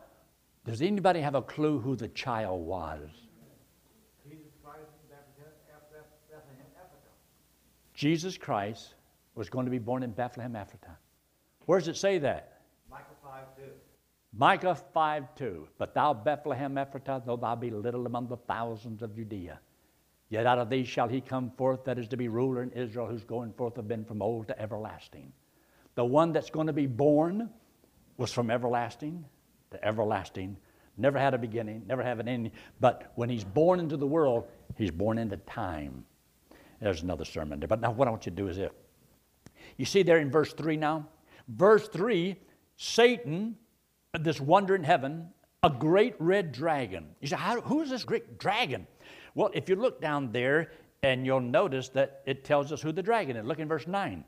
Does 0.66 0.82
anybody 0.82 1.22
have 1.22 1.36
a 1.36 1.42
clue 1.42 1.80
who 1.80 1.96
the 1.96 2.08
child 2.10 2.66
was? 2.66 3.10
Jesus 7.94 8.38
Christ. 8.38 8.96
Was 9.36 9.50
going 9.50 9.66
to 9.66 9.72
be 9.72 9.80
born 9.80 10.04
in 10.04 10.12
Bethlehem, 10.12 10.54
Ephratah. 10.54 10.96
Where 11.66 11.80
does 11.80 11.88
it 11.88 11.98
say 11.98 12.20
that? 12.20 12.62
Micah 12.88 13.06
5 13.24 13.56
2. 13.56 13.64
Micah 14.38 14.76
5 14.76 15.36
2. 15.36 15.68
But 15.80 15.96
thou, 15.96 16.14
Bethlehem 16.14 16.76
Ephratah, 16.76 17.26
though 17.26 17.38
thou 17.38 17.56
be 17.56 17.72
little 17.72 18.06
among 18.06 18.28
the 18.28 18.38
thousands 18.38 19.02
of 19.02 19.16
Judea, 19.16 19.60
yet 20.30 20.46
out 20.46 20.60
of 20.60 20.70
thee 20.70 20.84
shall 20.84 21.08
he 21.08 21.20
come 21.20 21.50
forth 21.58 21.84
that 21.86 21.98
is 21.98 22.08
to 22.10 22.18
be 22.18 22.28
ruler 22.28 22.62
in 22.62 22.72
Israel, 22.72 23.08
whose 23.08 23.24
going 23.24 23.54
forth 23.54 23.76
have 23.76 23.88
been 23.88 24.06
from 24.06 24.22
old 24.22 24.48
to 24.50 24.62
everlasting. 24.62 25.32
The 25.96 26.06
one 26.06 26.32
that's 26.32 26.52
going 26.52 26.68
to 26.68 26.74
be 26.74 26.88
born 26.88 27.50
was 28.18 28.32
from 28.32 28.50
everlasting 28.50 29.26
to 29.72 29.86
everlasting, 29.86 30.58
never 30.98 31.18
had 31.18 31.34
a 31.34 31.38
beginning, 31.38 31.84
never 31.88 32.04
had 32.04 32.20
an 32.20 32.28
ending. 32.28 32.52
But 32.80 33.12
when 33.16 33.30
he's 33.30 33.44
born 33.44 33.80
into 33.80 33.98
the 33.98 34.08
world, 34.08 34.48
he's 34.78 34.92
born 34.92 35.18
into 35.18 35.38
time. 35.38 36.06
There's 36.80 37.02
another 37.02 37.26
sermon 37.26 37.60
there. 37.60 37.68
But 37.68 37.82
now, 37.82 37.92
what 37.92 38.08
I 38.08 38.12
want 38.12 38.26
you 38.26 38.32
to 38.32 38.36
do 38.36 38.48
is 38.48 38.58
this. 38.58 38.72
You 39.78 39.86
see 39.86 40.04
there 40.04 40.20
in 40.20 40.30
verse 40.30 40.54
3 40.54 40.78
now? 40.78 41.08
Verse 41.48 41.88
3 41.88 42.36
Satan, 42.76 43.56
this 44.20 44.42
wonder 44.42 44.76
in 44.76 44.84
heaven, 44.84 45.30
a 45.62 45.70
great 45.70 46.16
red 46.20 46.52
dragon. 46.52 47.08
You 47.22 47.28
say, 47.28 47.36
How, 47.38 47.62
who 47.62 47.82
is 47.82 47.90
this 47.90 48.04
great 48.04 48.38
dragon? 48.38 48.88
Well, 49.36 49.50
if 49.54 49.70
you 49.70 49.76
look 49.76 50.02
down 50.02 50.32
there, 50.32 50.72
and 51.04 51.26
you'll 51.26 51.42
notice 51.42 51.90
that 51.90 52.22
it 52.26 52.44
tells 52.44 52.72
us 52.72 52.82
who 52.82 52.92
the 52.92 53.04
dragon 53.04 53.36
is. 53.36 53.46
Look 53.46 53.60
in 53.60 53.68
verse 53.68 53.86
9. 53.86 54.24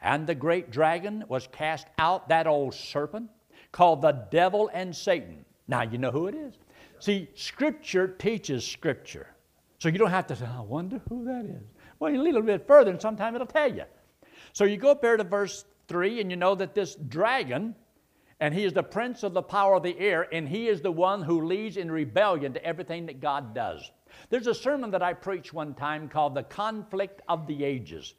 And 0.00 0.26
the 0.26 0.34
great 0.34 0.70
dragon 0.70 1.24
was 1.28 1.48
cast 1.50 1.86
out, 1.98 2.28
that 2.28 2.46
old 2.46 2.74
serpent, 2.74 3.30
called 3.72 4.02
the 4.02 4.12
devil 4.30 4.70
and 4.72 4.94
Satan. 4.94 5.44
Now 5.66 5.82
you 5.82 5.98
know 5.98 6.10
who 6.10 6.28
it 6.28 6.34
is. 6.34 6.54
See, 7.00 7.28
Scripture 7.34 8.08
teaches 8.08 8.64
Scripture. 8.66 9.28
So 9.78 9.88
you 9.88 9.98
don't 9.98 10.10
have 10.10 10.26
to 10.28 10.36
say, 10.36 10.46
oh, 10.48 10.58
I 10.58 10.62
wonder 10.62 11.00
who 11.08 11.24
that 11.24 11.44
is. 11.44 11.62
Well, 11.98 12.10
you 12.10 12.18
read 12.18 12.30
a 12.30 12.38
little 12.38 12.42
bit 12.42 12.66
further, 12.66 12.90
and 12.90 13.00
sometime 13.00 13.34
it'll 13.34 13.46
tell 13.46 13.72
you. 13.72 13.84
So 14.52 14.64
you 14.64 14.76
go 14.76 14.90
up 14.90 15.02
there 15.02 15.16
to 15.16 15.24
verse 15.24 15.64
3, 15.88 16.20
and 16.20 16.30
you 16.30 16.36
know 16.36 16.54
that 16.54 16.74
this 16.74 16.94
dragon, 16.94 17.74
and 18.40 18.54
he 18.54 18.64
is 18.64 18.72
the 18.72 18.82
prince 18.82 19.22
of 19.22 19.34
the 19.34 19.42
power 19.42 19.74
of 19.74 19.82
the 19.82 19.98
air, 19.98 20.26
and 20.32 20.48
he 20.48 20.68
is 20.68 20.80
the 20.80 20.90
one 20.92 21.22
who 21.22 21.46
leads 21.46 21.76
in 21.76 21.90
rebellion 21.90 22.52
to 22.52 22.64
everything 22.64 23.06
that 23.06 23.20
God 23.20 23.54
does. 23.54 23.90
There's 24.30 24.46
a 24.46 24.54
sermon 24.54 24.90
that 24.92 25.02
I 25.02 25.12
preached 25.12 25.52
one 25.52 25.74
time 25.74 26.08
called 26.08 26.34
The 26.34 26.44
Conflict 26.44 27.22
of 27.28 27.46
the 27.46 27.64
Ages, 27.64 28.14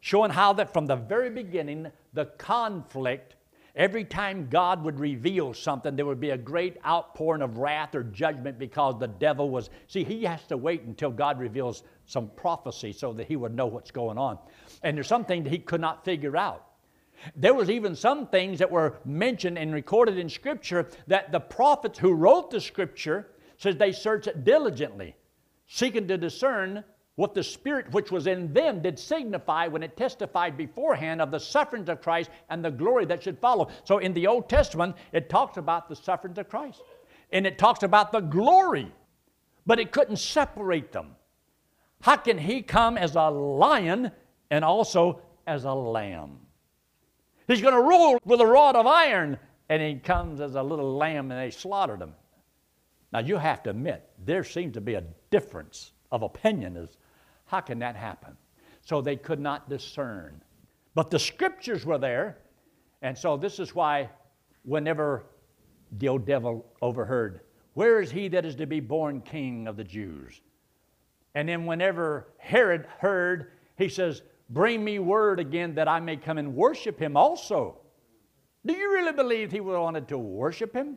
showing 0.00 0.30
how 0.30 0.52
that 0.54 0.72
from 0.72 0.86
the 0.86 0.96
very 0.96 1.30
beginning, 1.30 1.90
the 2.12 2.26
conflict 2.26 3.36
Every 3.76 4.04
time 4.04 4.48
God 4.48 4.82
would 4.84 4.98
reveal 4.98 5.52
something, 5.52 5.94
there 5.94 6.06
would 6.06 6.18
be 6.18 6.30
a 6.30 6.38
great 6.38 6.78
outpouring 6.86 7.42
of 7.42 7.58
wrath 7.58 7.94
or 7.94 8.02
judgment 8.02 8.58
because 8.58 8.98
the 8.98 9.06
devil 9.06 9.50
was. 9.50 9.68
See, 9.86 10.02
he 10.02 10.24
has 10.24 10.42
to 10.46 10.56
wait 10.56 10.84
until 10.84 11.10
God 11.10 11.38
reveals 11.38 11.82
some 12.06 12.30
prophecy 12.36 12.94
so 12.94 13.12
that 13.12 13.26
he 13.26 13.36
would 13.36 13.54
know 13.54 13.66
what's 13.66 13.90
going 13.90 14.16
on. 14.16 14.38
And 14.82 14.96
there's 14.96 15.06
something 15.06 15.44
that 15.44 15.50
he 15.50 15.58
could 15.58 15.82
not 15.82 16.06
figure 16.06 16.38
out. 16.38 16.64
There 17.34 17.52
was 17.52 17.68
even 17.68 17.94
some 17.94 18.28
things 18.28 18.60
that 18.60 18.70
were 18.70 18.98
mentioned 19.04 19.58
and 19.58 19.74
recorded 19.74 20.16
in 20.16 20.30
Scripture 20.30 20.88
that 21.06 21.30
the 21.30 21.40
prophets 21.40 21.98
who 21.98 22.14
wrote 22.14 22.50
the 22.50 22.62
Scripture 22.62 23.28
says 23.58 23.76
they 23.76 23.92
searched 23.92 24.26
it 24.26 24.44
diligently, 24.44 25.16
seeking 25.66 26.08
to 26.08 26.16
discern 26.16 26.82
what 27.16 27.34
the 27.34 27.42
Spirit 27.42 27.92
which 27.92 28.10
was 28.10 28.26
in 28.26 28.52
them 28.52 28.82
did 28.82 28.98
signify 28.98 29.66
when 29.66 29.82
it 29.82 29.96
testified 29.96 30.56
beforehand 30.56 31.20
of 31.20 31.30
the 31.30 31.40
sufferings 31.40 31.88
of 31.88 32.00
Christ 32.00 32.30
and 32.48 32.64
the 32.64 32.70
glory 32.70 33.06
that 33.06 33.22
should 33.22 33.38
follow. 33.38 33.68
So 33.84 33.98
in 33.98 34.12
the 34.12 34.26
Old 34.26 34.48
Testament, 34.48 34.96
it 35.12 35.28
talks 35.28 35.56
about 35.56 35.88
the 35.88 35.96
sufferings 35.96 36.38
of 36.38 36.48
Christ 36.48 36.82
and 37.32 37.46
it 37.46 37.58
talks 37.58 37.82
about 37.82 38.12
the 38.12 38.20
glory, 38.20 38.92
but 39.66 39.80
it 39.80 39.90
couldn't 39.90 40.18
separate 40.18 40.92
them. 40.92 41.16
How 42.02 42.16
can 42.16 42.38
he 42.38 42.62
come 42.62 42.96
as 42.98 43.16
a 43.16 43.30
lion 43.30 44.12
and 44.50 44.64
also 44.64 45.20
as 45.46 45.64
a 45.64 45.72
lamb? 45.72 46.38
He's 47.48 47.62
going 47.62 47.74
to 47.74 47.80
rule 47.80 48.18
with 48.24 48.40
a 48.40 48.46
rod 48.46 48.74
of 48.74 48.86
iron, 48.86 49.38
and 49.68 49.80
he 49.80 49.94
comes 49.94 50.40
as 50.40 50.56
a 50.56 50.62
little 50.62 50.96
lamb 50.96 51.30
and 51.30 51.40
they 51.40 51.50
slaughtered 51.50 52.02
him. 52.02 52.14
Now 53.12 53.20
you 53.20 53.36
have 53.36 53.62
to 53.64 53.70
admit, 53.70 54.08
there 54.24 54.44
seems 54.44 54.74
to 54.74 54.80
be 54.80 54.94
a 54.94 55.04
difference 55.30 55.92
of 56.12 56.22
opinion 56.22 56.76
as 56.76 56.96
how 57.46 57.60
can 57.60 57.78
that 57.80 57.96
happen? 57.96 58.36
So 58.82 59.00
they 59.00 59.16
could 59.16 59.40
not 59.40 59.68
discern. 59.68 60.40
But 60.94 61.10
the 61.10 61.18
scriptures 61.18 61.84
were 61.84 61.98
there, 61.98 62.38
and 63.02 63.16
so 63.16 63.36
this 63.36 63.58
is 63.58 63.74
why 63.74 64.08
whenever 64.64 65.26
the 65.98 66.08
old 66.08 66.26
devil 66.26 66.66
overheard, 66.82 67.40
Where 67.74 68.00
is 68.00 68.10
he 68.10 68.28
that 68.28 68.44
is 68.44 68.54
to 68.56 68.66
be 68.66 68.80
born 68.80 69.20
king 69.20 69.68
of 69.68 69.76
the 69.76 69.84
Jews? 69.84 70.40
And 71.34 71.48
then 71.48 71.66
whenever 71.66 72.28
Herod 72.38 72.86
heard, 72.98 73.52
he 73.76 73.88
says, 73.88 74.22
Bring 74.48 74.82
me 74.82 74.98
word 74.98 75.40
again 75.40 75.74
that 75.74 75.88
I 75.88 76.00
may 76.00 76.16
come 76.16 76.38
and 76.38 76.54
worship 76.54 76.98
him 76.98 77.16
also. 77.16 77.78
Do 78.64 78.72
you 78.72 78.92
really 78.92 79.12
believe 79.12 79.52
he 79.52 79.60
wanted 79.60 80.08
to 80.08 80.18
worship 80.18 80.74
him? 80.74 80.96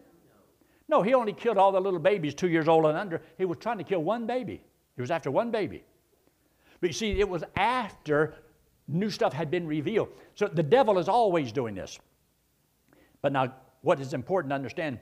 No, 0.87 1.01
he 1.01 1.13
only 1.13 1.33
killed 1.33 1.57
all 1.57 1.71
the 1.71 1.79
little 1.79 1.99
babies 1.99 2.33
two 2.33 2.49
years 2.49 2.67
old 2.67 2.85
and 2.85 2.97
under. 2.97 3.21
He 3.37 3.45
was 3.45 3.57
trying 3.59 3.77
to 3.77 3.83
kill 3.83 4.03
one 4.03 4.25
baby. 4.25 4.63
He 4.95 5.01
was 5.01 5.11
after 5.11 5.29
one 5.29 5.51
baby. 5.51 5.83
But 6.81 6.89
you 6.89 6.93
see, 6.93 7.19
it 7.19 7.27
was 7.27 7.43
after 7.55 8.35
new 8.87 9.09
stuff 9.09 9.33
had 9.33 9.51
been 9.51 9.67
revealed. 9.67 10.09
So 10.35 10.47
the 10.47 10.63
devil 10.63 10.97
is 10.97 11.07
always 11.07 11.51
doing 11.51 11.75
this. 11.75 11.99
But 13.21 13.31
now, 13.31 13.53
what 13.81 13.99
is 13.99 14.13
important 14.13 14.51
to 14.51 14.55
understand 14.55 14.99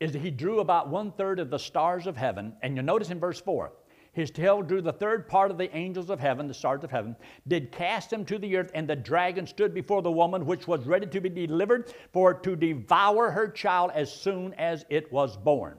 is 0.00 0.12
that 0.12 0.20
he 0.20 0.30
drew 0.30 0.60
about 0.60 0.88
one 0.88 1.12
third 1.12 1.38
of 1.38 1.50
the 1.50 1.58
stars 1.58 2.06
of 2.06 2.16
heaven. 2.16 2.54
And 2.62 2.76
you'll 2.76 2.84
notice 2.84 3.10
in 3.10 3.20
verse 3.20 3.40
4 3.40 3.72
his 4.16 4.30
tail 4.30 4.62
drew 4.62 4.80
the 4.80 4.94
third 4.94 5.28
part 5.28 5.50
of 5.50 5.58
the 5.58 5.76
angels 5.76 6.08
of 6.08 6.18
heaven, 6.18 6.48
the 6.48 6.54
stars 6.54 6.82
of 6.82 6.90
heaven, 6.90 7.14
did 7.48 7.70
cast 7.70 8.08
them 8.08 8.24
to 8.24 8.38
the 8.38 8.56
earth, 8.56 8.70
and 8.74 8.88
the 8.88 8.96
dragon 8.96 9.46
stood 9.46 9.74
before 9.74 10.00
the 10.00 10.10
woman, 10.10 10.46
which 10.46 10.66
was 10.66 10.86
ready 10.86 11.04
to 11.04 11.20
be 11.20 11.28
delivered, 11.28 11.92
for 12.14 12.32
to 12.32 12.56
devour 12.56 13.30
her 13.30 13.46
child 13.46 13.90
as 13.94 14.10
soon 14.10 14.54
as 14.54 14.86
it 14.88 15.12
was 15.12 15.36
born. 15.36 15.76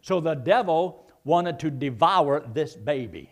So 0.00 0.20
the 0.20 0.34
devil 0.34 1.08
wanted 1.22 1.60
to 1.60 1.70
devour 1.70 2.40
this 2.54 2.74
baby. 2.74 3.30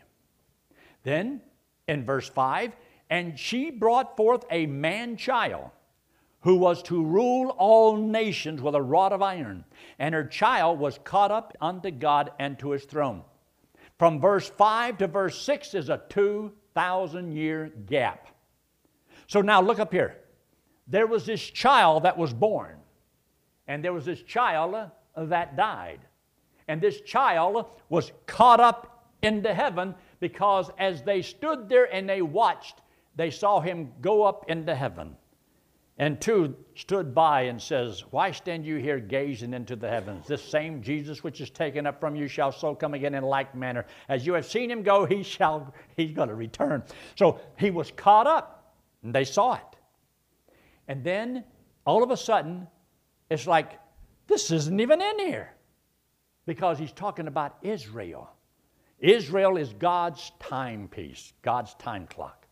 Then 1.07 1.41
in 1.87 2.05
verse 2.05 2.29
5, 2.29 2.75
and 3.11 3.39
she 3.39 3.71
brought 3.71 4.17
forth 4.17 4.45
a 4.51 4.67
man 4.67 5.17
child 5.17 5.71
who 6.41 6.57
was 6.57 6.83
to 6.83 7.05
rule 7.05 7.51
all 7.59 7.97
nations 7.97 8.61
with 8.61 8.75
a 8.75 8.83
rod 8.83 9.13
of 9.13 9.23
iron, 9.23 9.65
and 10.01 10.13
her 10.13 10.25
child 10.25 10.81
was 10.81 10.99
caught 11.05 11.31
up 11.31 11.57
unto 11.61 11.93
God 11.93 12.33
and 12.41 12.59
to 12.59 12.73
his 12.73 12.85
throne. 12.85 13.23
From 14.01 14.21
verse 14.21 14.49
5 14.49 14.99
to 14.99 15.07
verse 15.07 15.41
6 15.43 15.75
is 15.75 15.91
a 15.91 16.03
2,000 16.09 17.31
year 17.31 17.73
gap. 17.87 18.27
So 19.29 19.41
now 19.41 19.63
look 19.63 19.79
up 19.79 19.93
here. 19.93 20.17
There 20.89 21.07
was 21.07 21.25
this 21.25 21.41
child 21.41 22.03
that 22.03 22.19
was 22.19 22.35
born, 22.35 22.79
and 23.69 23.85
there 23.85 23.93
was 23.93 24.05
this 24.05 24.23
child 24.23 24.91
that 25.17 25.57
died. 25.57 26.01
And 26.67 26.81
this 26.81 27.01
child 27.03 27.65
was 27.89 28.11
caught 28.27 28.59
up 28.59 29.13
into 29.23 29.55
heaven 29.55 29.95
because 30.27 30.73
as 30.77 31.05
they 31.05 31.23
stood 31.23 31.69
there 31.69 31.85
and 31.95 32.09
they 32.09 32.21
watched, 32.21 32.81
they 33.15 33.31
saw 33.31 33.61
him 33.61 33.93
go 34.01 34.25
up 34.25 34.51
into 34.51 34.75
heaven. 34.75 35.17
And 35.99 36.21
two 36.21 36.57
stood 36.75 37.15
by 37.15 37.43
and 37.43 37.63
says, 37.63 38.03
Why 38.11 38.33
stand 38.33 38.67
you 38.67 38.79
here 38.79 38.99
gazing 38.99 39.55
into 39.55 39.77
the 39.77 39.89
heavens? 39.89 40.27
This 40.27 40.43
same 40.43 40.83
Jesus 40.83 41.23
which 41.23 41.41
is 41.41 41.49
taken 41.49 41.87
up 41.87 42.01
from 42.01 42.17
you 42.17 42.27
shall 42.27 42.51
so 42.51 42.75
come 42.75 42.95
again 42.95 43.15
in 43.15 43.23
like 43.23 43.55
manner. 43.55 43.87
As 44.09 44.27
you 44.27 44.33
have 44.33 44.47
seen 44.47 44.69
him 44.69 44.83
go, 44.83 45.05
he 45.07 45.23
shall, 45.23 45.73
he's 45.97 46.11
going 46.11 46.29
to 46.29 46.35
return. 46.35 46.83
So 47.15 47.41
he 47.57 47.71
was 47.71 47.93
caught 47.93 48.27
up, 48.27 48.75
and 49.05 49.15
they 49.15 49.25
saw 49.25 49.55
it. 49.55 49.77
And 50.89 51.05
then 51.05 51.45
all 51.87 52.03
of 52.03 52.11
a 52.11 52.17
sudden, 52.17 52.67
it's 53.31 53.47
like, 53.47 53.79
this 54.27 54.51
isn't 54.51 54.81
even 54.81 55.01
in 55.01 55.21
here. 55.21 55.55
Because 56.47 56.81
he's 56.81 56.93
talking 56.93 57.29
about 57.29 57.59
Israel. 57.63 58.36
Israel 59.01 59.57
is 59.57 59.73
God's 59.75 60.33
timepiece, 60.41 61.33
God's 61.43 61.75
time 61.75 62.07
clock. 62.07 62.47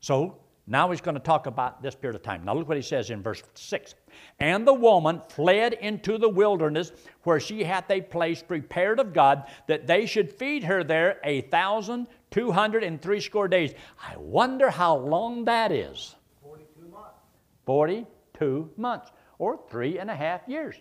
So 0.00 0.38
now 0.66 0.90
he's 0.90 1.00
going 1.00 1.14
to 1.16 1.20
talk 1.20 1.46
about 1.46 1.82
this 1.82 1.94
period 1.94 2.16
of 2.16 2.22
time. 2.22 2.44
Now 2.44 2.54
look 2.54 2.68
what 2.68 2.76
he 2.76 2.82
says 2.82 3.10
in 3.10 3.22
verse 3.22 3.42
6. 3.54 3.94
And 4.38 4.66
the 4.66 4.74
woman 4.74 5.20
fled 5.28 5.72
into 5.74 6.18
the 6.18 6.28
wilderness 6.28 6.92
where 7.24 7.40
she 7.40 7.64
hath 7.64 7.90
a 7.90 8.00
place 8.00 8.42
prepared 8.42 9.00
of 9.00 9.12
God 9.12 9.44
that 9.66 9.86
they 9.86 10.06
should 10.06 10.30
feed 10.30 10.64
her 10.64 10.84
there 10.84 11.18
a 11.24 11.42
thousand 11.42 12.06
two 12.30 12.50
hundred 12.50 12.82
and 12.82 13.00
three 13.00 13.20
score 13.20 13.48
days. 13.48 13.74
I 14.00 14.16
wonder 14.16 14.70
how 14.70 14.96
long 14.96 15.44
that 15.44 15.70
is. 15.70 16.16
42 16.42 16.88
months. 16.88 17.18
42 17.66 18.70
months, 18.76 19.10
or 19.38 19.60
three 19.68 19.98
and 19.98 20.10
a 20.10 20.16
half 20.16 20.40
years. 20.48 20.76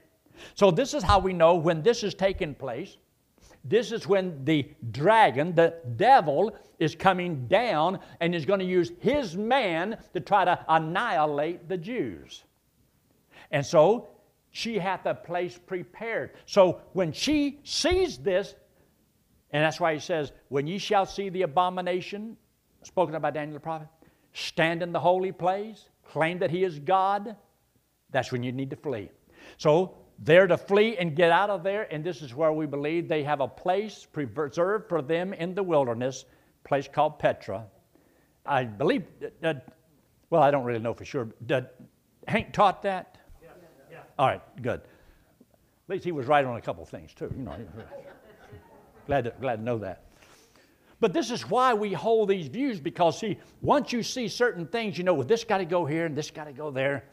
So 0.56 0.72
this 0.72 0.94
is 0.94 1.04
how 1.04 1.20
we 1.20 1.34
know 1.34 1.56
when 1.56 1.84
this 1.84 2.04
is 2.04 2.14
taking 2.14 2.56
place. 2.56 2.98
This 3.63 3.91
is 3.91 4.08
when 4.08 4.44
the 4.44 4.68
dragon, 4.91 5.53
the 5.53 5.75
devil, 5.96 6.56
is 6.80 6.96
coming 6.96 7.48
down 7.48 8.00
and 8.20 8.34
is 8.34 8.46
going 8.46 8.60
to 8.60 8.65
use 8.65 8.91
his 9.00 9.38
man 9.38 9.98
to 10.13 10.20
try 10.20 10.46
to 10.46 10.65
annihilate 10.68 11.70
the 11.70 11.77
Jews. 11.77 12.44
And 13.51 13.65
so 13.65 14.10
she 14.50 14.80
hath 14.80 15.06
a 15.06 15.13
place 15.13 15.58
prepared. 15.58 16.32
So 16.46 16.82
when 16.94 17.12
she 17.12 17.60
sees 17.63 18.18
this, 18.18 18.56
and 19.51 19.63
that's 19.63 19.80
why 19.80 19.94
he 19.94 20.00
says, 20.00 20.32
When 20.50 20.65
ye 20.65 20.77
shall 20.77 21.06
see 21.06 21.30
the 21.30 21.44
abomination 21.44 22.38
spoken 22.84 23.15
of 23.15 23.22
by 23.22 23.32
Daniel 23.32 23.56
the 23.56 23.60
prophet, 23.60 23.88
stand 24.34 24.82
in 24.82 24.91
the 24.91 25.00
holy 25.00 25.32
place, 25.32 25.89
claim 26.03 26.39
that 26.39 26.50
he 26.50 26.63
is 26.63 26.80
God, 26.80 27.36
that's 28.10 28.32
when 28.32 28.44
you 28.44 28.51
need 28.51 28.70
to 28.72 28.75
flee. 28.75 29.10
So 29.58 29.96
they're 30.24 30.48
to 30.48 30.58
flee 30.58 30.98
and 30.98 31.16
get 31.16 31.32
out 31.32 31.50
of 31.50 31.63
there, 31.63 31.92
and 31.92 32.04
this 32.04 32.22
is 32.22 32.36
where 32.36 32.54
we 32.54 32.68
believe 32.68 33.08
they 33.08 33.24
have 33.24 33.42
a 33.42 33.48
place 33.48 34.08
preserved 34.12 34.88
for 34.88 35.01
them 35.01 35.34
in 35.34 35.56
the 35.56 35.63
wilderness, 35.63 36.25
a 36.63 36.68
place 36.68 36.88
called 36.88 37.18
Petra. 37.18 37.66
I 38.46 38.66
believe, 38.66 39.04
uh, 39.44 39.56
well, 40.30 40.44
I 40.44 40.51
don't 40.51 40.63
really 40.63 40.80
know 40.80 40.94
for 40.94 41.06
sure. 41.06 41.30
Did 41.46 41.68
Hank 42.28 42.54
taught 42.54 42.84
that? 42.84 43.18
Yeah. 43.42 43.50
Yeah. 43.92 43.98
All 44.20 44.28
right, 44.28 44.42
good. 44.62 44.82
At 44.82 45.90
least 45.90 46.04
he 46.04 46.12
was 46.12 46.28
right 46.28 46.46
on 46.46 46.56
a 46.56 46.62
couple 46.62 46.86
things 46.86 47.13
too. 47.16 47.34
You 47.36 47.44
know, 47.44 47.56
glad 49.08 49.24
to, 49.24 49.34
glad 49.42 49.56
to 49.58 49.63
know 49.63 49.80
that. 49.80 50.04
But 51.00 51.13
this 51.13 51.32
is 51.32 51.50
why 51.50 51.74
we 51.74 51.94
hold 51.94 52.30
these 52.30 52.48
views 52.48 52.80
because, 52.80 53.18
see, 53.18 53.40
once 53.62 53.92
you 53.92 54.04
see 54.04 54.28
certain 54.28 54.68
things, 54.68 55.00
you 55.00 55.04
know, 55.04 55.16
well, 55.16 55.25
this 55.25 55.44
got 55.44 55.58
to 55.58 55.66
go 55.66 55.84
here 55.84 56.06
and 56.06 56.16
this 56.16 56.30
got 56.30 56.44
to 56.44 56.54
go 56.54 56.70
there. 56.70 57.06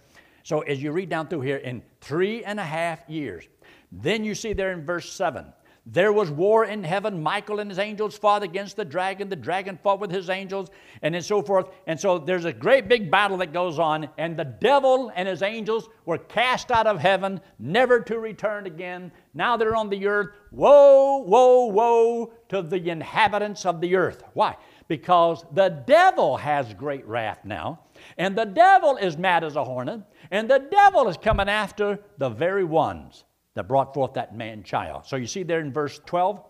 So 0.49 0.61
as 0.61 0.83
you 0.83 0.93
read 0.93 1.11
down 1.11 1.29
through 1.29 1.43
here, 1.43 1.59
in 1.59 1.83
three 2.01 2.43
and 2.43 2.59
a 2.59 2.65
half 2.65 3.07
years, 3.07 3.47
then 3.93 4.25
you 4.25 4.35
see 4.35 4.55
there 4.55 4.73
in 4.73 4.83
verse 4.83 5.13
7 5.13 5.45
there 5.91 6.13
was 6.13 6.31
war 6.31 6.67
in 6.67 6.85
heaven. 6.85 7.23
Michael 7.23 7.61
and 7.61 7.71
his 7.71 7.79
angels 7.79 8.19
fought 8.19 8.43
against 8.43 8.77
the 8.77 8.85
dragon. 8.85 9.29
The 9.29 9.37
dragon 9.37 9.79
fought 9.83 10.01
with 10.01 10.11
his 10.11 10.29
angels, 10.29 10.69
and 11.01 11.15
then 11.15 11.23
so 11.23 11.41
forth. 11.41 11.69
And 11.87 11.99
so 11.99 12.19
there's 12.19 12.45
a 12.45 12.53
great 12.53 12.89
big 12.89 13.11
battle 13.11 13.39
that 13.39 13.55
goes 13.55 13.79
on, 13.79 14.09
and 14.19 14.37
the 14.37 14.45
devil 14.45 15.11
and 15.15 15.27
his 15.27 15.43
angels 15.43 15.89
were 16.05 16.19
cast 16.19 16.71
out 16.71 16.87
of 16.87 16.99
heaven, 16.99 17.41
never 17.59 18.01
to 18.01 18.19
return 18.19 18.67
again. 18.67 19.11
Now 19.33 19.57
they're 19.57 19.77
on 19.77 19.89
the 19.89 20.07
earth. 20.07 20.29
Woe, 20.51 21.23
woe, 21.27 21.67
woe 21.67 22.35
to 22.51 22.61
the 22.61 22.91
inhabitants 22.91 23.65
of 23.65 23.81
the 23.81 23.97
earth. 23.97 24.23
Why? 24.35 24.57
Because 24.89 25.45
the 25.53 25.71
devil 25.87 26.37
has 26.37 26.75
great 26.75 27.07
wrath 27.07 27.45
now, 27.45 27.81
and 28.19 28.37
the 28.37 28.47
devil 28.47 28.97
is 28.97 29.17
mad 29.17 29.43
as 29.43 29.57
a 29.57 29.65
hornet, 29.65 30.01
and 30.31 30.51
the 30.51 30.59
devil 30.59 31.09
is 31.09 31.17
coming 31.17 31.49
after 31.49 31.99
the 32.19 32.29
very 32.29 32.65
ones 32.65 33.25
that 33.55 33.69
brought 33.69 33.95
forth 33.95 34.15
that 34.15 34.37
man 34.37 34.63
child. 34.63 35.07
So 35.07 35.17
you 35.17 35.27
see 35.27 35.43
there 35.43 35.61
in 35.61 35.73
verse 35.73 36.01
12, 36.07 36.43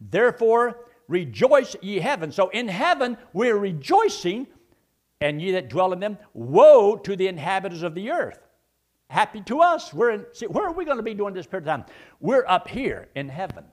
therefore 0.00 0.86
rejoice 1.08 1.76
ye 1.82 1.98
heaven. 1.98 2.32
So 2.32 2.48
in 2.48 2.68
heaven 2.68 3.18
we're 3.32 3.58
rejoicing, 3.58 4.46
and 5.20 5.40
ye 5.40 5.52
that 5.52 5.68
dwell 5.68 5.92
in 5.92 6.00
them, 6.00 6.18
woe 6.32 6.96
to 6.96 7.16
the 7.16 7.28
inhabitants 7.28 7.82
of 7.82 7.94
the 7.94 8.10
earth. 8.10 8.38
Happy 9.10 9.40
to 9.42 9.60
us. 9.60 9.92
We're 9.92 10.10
in, 10.10 10.26
see, 10.32 10.46
where 10.46 10.66
are 10.66 10.72
we 10.72 10.84
going 10.84 10.96
to 10.96 11.02
be 11.02 11.14
during 11.14 11.34
this 11.34 11.46
period 11.46 11.68
of 11.68 11.76
time? 11.76 11.94
We're 12.20 12.44
up 12.48 12.68
here 12.68 13.08
in 13.14 13.28
heaven. 13.28 13.64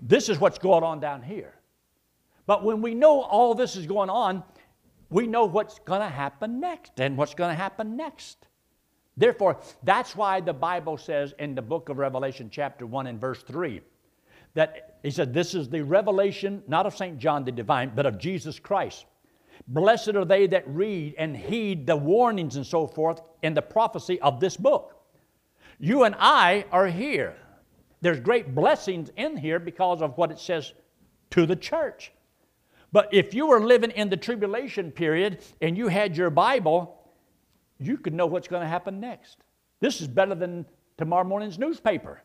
This 0.00 0.28
is 0.28 0.38
what's 0.38 0.58
going 0.58 0.84
on 0.84 1.00
down 1.00 1.22
here. 1.22 1.54
But 2.46 2.64
when 2.64 2.82
we 2.82 2.94
know 2.94 3.22
all 3.22 3.54
this 3.54 3.76
is 3.76 3.86
going 3.86 4.10
on, 4.10 4.42
we 5.10 5.26
know 5.26 5.44
what's 5.44 5.78
going 5.80 6.00
to 6.00 6.08
happen 6.08 6.60
next 6.60 6.98
and 6.98 7.16
what's 7.16 7.34
going 7.34 7.50
to 7.50 7.56
happen 7.56 7.96
next. 7.96 8.46
Therefore, 9.16 9.58
that's 9.82 10.16
why 10.16 10.40
the 10.40 10.54
Bible 10.54 10.96
says 10.96 11.34
in 11.38 11.54
the 11.54 11.62
book 11.62 11.88
of 11.88 11.98
Revelation, 11.98 12.48
chapter 12.50 12.86
1 12.86 13.06
and 13.06 13.20
verse 13.20 13.42
3, 13.42 13.80
that 14.54 14.98
he 15.02 15.10
said, 15.10 15.34
This 15.34 15.54
is 15.54 15.68
the 15.68 15.82
revelation, 15.82 16.62
not 16.66 16.86
of 16.86 16.96
St. 16.96 17.18
John 17.18 17.44
the 17.44 17.52
Divine, 17.52 17.92
but 17.94 18.06
of 18.06 18.18
Jesus 18.18 18.58
Christ. 18.58 19.04
Blessed 19.68 20.16
are 20.16 20.24
they 20.24 20.46
that 20.48 20.66
read 20.66 21.14
and 21.18 21.36
heed 21.36 21.86
the 21.86 21.96
warnings 21.96 22.56
and 22.56 22.66
so 22.66 22.86
forth 22.86 23.20
in 23.42 23.54
the 23.54 23.62
prophecy 23.62 24.20
of 24.20 24.40
this 24.40 24.56
book. 24.56 24.96
You 25.78 26.04
and 26.04 26.14
I 26.18 26.64
are 26.72 26.86
here. 26.86 27.36
There's 28.00 28.20
great 28.20 28.54
blessings 28.54 29.10
in 29.16 29.36
here 29.36 29.58
because 29.58 30.02
of 30.02 30.16
what 30.16 30.30
it 30.30 30.38
says 30.38 30.72
to 31.30 31.46
the 31.46 31.56
church. 31.56 32.12
But 32.92 33.08
if 33.12 33.32
you 33.32 33.46
were 33.46 33.60
living 33.60 33.90
in 33.90 34.10
the 34.10 34.16
tribulation 34.16 34.90
period 34.90 35.40
and 35.60 35.76
you 35.76 35.88
had 35.88 36.16
your 36.16 36.30
Bible, 36.30 37.01
you 37.86 37.98
could 37.98 38.14
know 38.14 38.26
what's 38.26 38.48
going 38.48 38.62
to 38.62 38.68
happen 38.68 39.00
next. 39.00 39.38
This 39.80 40.00
is 40.00 40.08
better 40.08 40.34
than 40.34 40.66
tomorrow 40.96 41.24
morning's 41.24 41.58
newspaper. 41.58 42.22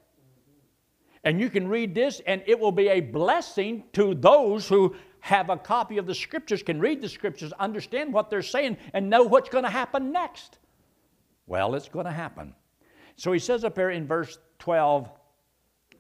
And 1.24 1.40
you 1.40 1.50
can 1.50 1.68
read 1.68 1.94
this, 1.94 2.22
and 2.26 2.44
it 2.46 2.60
will 2.60 2.72
be 2.72 2.88
a 2.90 3.02
blessing 3.02 3.84
to 3.94 4.14
those 4.14 4.68
who 4.68 4.96
have 5.20 5.50
a 5.50 5.58
copy 5.58 5.98
of 5.98 6.06
the 6.06 6.16
scriptures, 6.16 6.64
can 6.64 6.80
read 6.80 7.02
the 7.02 7.10
scriptures, 7.10 7.52
understand 7.54 8.14
what 8.14 8.30
they're 8.30 8.42
saying, 8.42 8.78
and 8.94 9.10
know 9.10 9.24
what's 9.24 9.50
going 9.50 9.64
to 9.64 9.70
happen 9.70 10.12
next. 10.12 10.60
Well, 11.48 11.76
it's 11.76 11.90
going 11.90 12.06
to 12.06 12.12
happen. 12.12 12.54
So 13.16 13.32
he 13.32 13.40
says 13.40 13.64
up 13.64 13.78
here 13.78 13.90
in 13.90 14.08
verse 14.08 14.38
12 14.60 15.10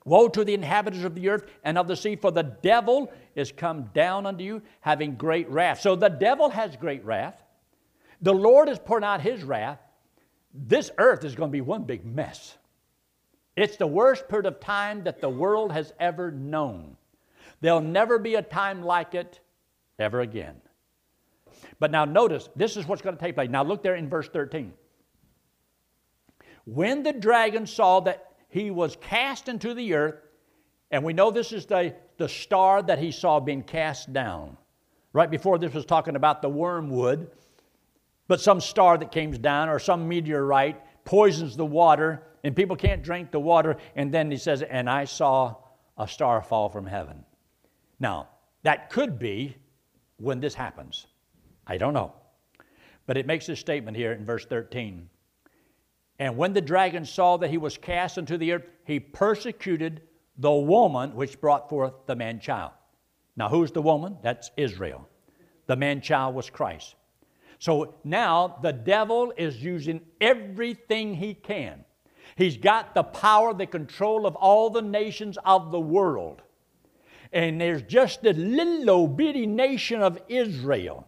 Woe 0.06 0.30
to 0.30 0.46
the 0.46 0.54
inhabitants 0.54 1.04
of 1.04 1.16
the 1.16 1.28
earth 1.28 1.46
and 1.66 1.78
of 1.78 1.90
the 1.90 1.98
sea, 1.98 2.16
for 2.16 2.32
the 2.32 2.44
devil 2.44 3.12
is 3.36 3.52
come 3.52 3.90
down 3.94 4.26
unto 4.26 4.42
you, 4.42 4.62
having 4.80 5.16
great 5.16 5.50
wrath. 5.50 5.82
So 5.82 5.98
the 5.98 6.08
devil 6.08 6.50
has 6.50 6.78
great 6.78 7.04
wrath. 7.04 7.44
The 8.22 8.34
Lord 8.34 8.70
is 8.70 8.80
pouring 8.80 9.04
out 9.04 9.22
His 9.22 9.44
wrath. 9.44 9.80
This 10.54 10.92
earth 10.98 11.24
is 11.24 11.36
going 11.36 11.50
to 11.50 11.56
be 11.56 11.62
one 11.62 11.84
big 11.84 12.06
mess. 12.06 12.58
It's 13.56 13.78
the 13.78 13.88
worst 13.88 14.28
period 14.28 14.46
of 14.46 14.60
time 14.60 15.04
that 15.04 15.22
the 15.22 15.30
world 15.30 15.72
has 15.72 15.94
ever 16.00 16.32
known. 16.32 16.96
There'll 17.62 17.82
never 17.82 18.20
be 18.20 18.36
a 18.36 18.42
time 18.42 18.84
like 18.84 19.16
it 19.16 19.40
ever 19.98 20.22
again. 20.22 20.56
But 21.80 21.92
now 21.92 22.06
notice, 22.06 22.50
this 22.56 22.78
is 22.78 22.88
what's 22.88 23.02
going 23.02 23.18
to 23.18 23.22
take 23.22 23.36
place. 23.36 23.50
Now 23.50 23.64
look 23.64 23.82
there 23.82 23.96
in 23.96 24.10
verse 24.10 24.30
13. 24.30 24.74
When 26.66 27.02
the 27.04 27.14
dragon 27.14 27.66
saw 27.66 28.02
that 28.02 28.32
he 28.50 28.72
was 28.72 28.96
cast 29.02 29.48
into 29.50 29.74
the 29.74 29.94
earth, 29.94 30.22
and 30.92 31.04
we 31.04 31.14
know 31.14 31.32
this 31.32 31.52
is 31.52 31.66
the, 31.66 31.96
the 32.18 32.30
star 32.30 32.82
that 32.84 33.00
he 33.00 33.12
saw 33.12 33.40
being 33.40 33.64
cast 33.64 34.14
down. 34.14 34.58
Right 35.14 35.32
before 35.32 35.58
this 35.58 35.74
was 35.74 35.86
talking 35.86 36.16
about 36.16 36.42
the 36.42 36.50
wormwood 36.50 37.32
but 38.28 38.42
some 38.42 38.60
star 38.60 38.98
that 38.98 39.12
comes 39.12 39.38
down 39.38 39.70
or 39.70 39.80
some 39.80 40.08
meteorite 40.08 41.06
poisons 41.06 41.56
the 41.56 41.66
water 41.66 42.24
and 42.44 42.56
people 42.56 42.76
can't 42.76 43.04
drink 43.04 43.32
the 43.32 43.40
water. 43.40 43.78
And 43.96 44.14
then 44.14 44.32
he 44.32 44.38
says, 44.38 44.62
And 44.62 44.90
I 44.90 45.06
saw 45.06 45.56
a 45.98 46.08
star 46.08 46.42
fall 46.42 46.70
from 46.70 46.86
heaven. 46.86 47.26
Now, 48.00 48.30
that 48.64 48.90
could 48.90 49.18
be 49.20 49.58
when 50.18 50.40
this 50.40 50.54
happens. 50.54 51.08
I 51.66 51.78
don't 51.78 51.94
know. 51.94 52.14
But 53.06 53.18
it 53.18 53.26
makes 53.26 53.48
this 53.48 53.60
statement 53.60 53.98
here 53.98 54.14
in 54.14 54.26
verse 54.26 54.46
13. 54.46 55.10
And 56.20 56.38
when 56.38 56.54
the 56.54 56.62
dragon 56.62 57.06
saw 57.06 57.38
that 57.38 57.50
he 57.50 57.58
was 57.58 57.78
cast 57.78 58.18
into 58.18 58.38
the 58.38 58.54
earth, 58.54 58.66
he 58.86 59.00
persecuted 59.00 60.02
the 60.38 60.52
woman 60.52 61.16
which 61.16 61.40
brought 61.40 61.70
forth 61.70 61.94
the 62.06 62.16
man 62.16 62.40
child. 62.40 62.72
Now, 63.36 63.50
who's 63.50 63.72
the 63.72 63.82
woman? 63.82 64.18
That's 64.24 64.52
Israel. 64.58 65.08
The 65.68 65.76
man 65.76 66.02
child 66.02 66.34
was 66.34 66.50
Christ. 66.50 66.96
So 67.60 67.96
now 68.04 68.60
the 68.62 68.74
devil 68.74 69.34
is 69.36 69.64
using 69.64 70.02
everything 70.22 71.16
he 71.16 71.34
can. 71.34 71.84
He's 72.36 72.58
got 72.58 72.94
the 72.94 73.04
power, 73.04 73.54
the 73.54 73.66
control 73.66 74.28
of 74.28 74.36
all 74.36 74.70
the 74.70 74.82
nations 74.82 75.38
of 75.44 75.72
the 75.72 75.80
world. 75.80 76.42
And 77.34 77.60
there's 77.60 77.82
just 77.82 78.24
a 78.26 78.34
little 78.34 79.08
bitty 79.08 79.48
nation 79.48 80.02
of 80.02 80.20
Israel. 80.28 81.08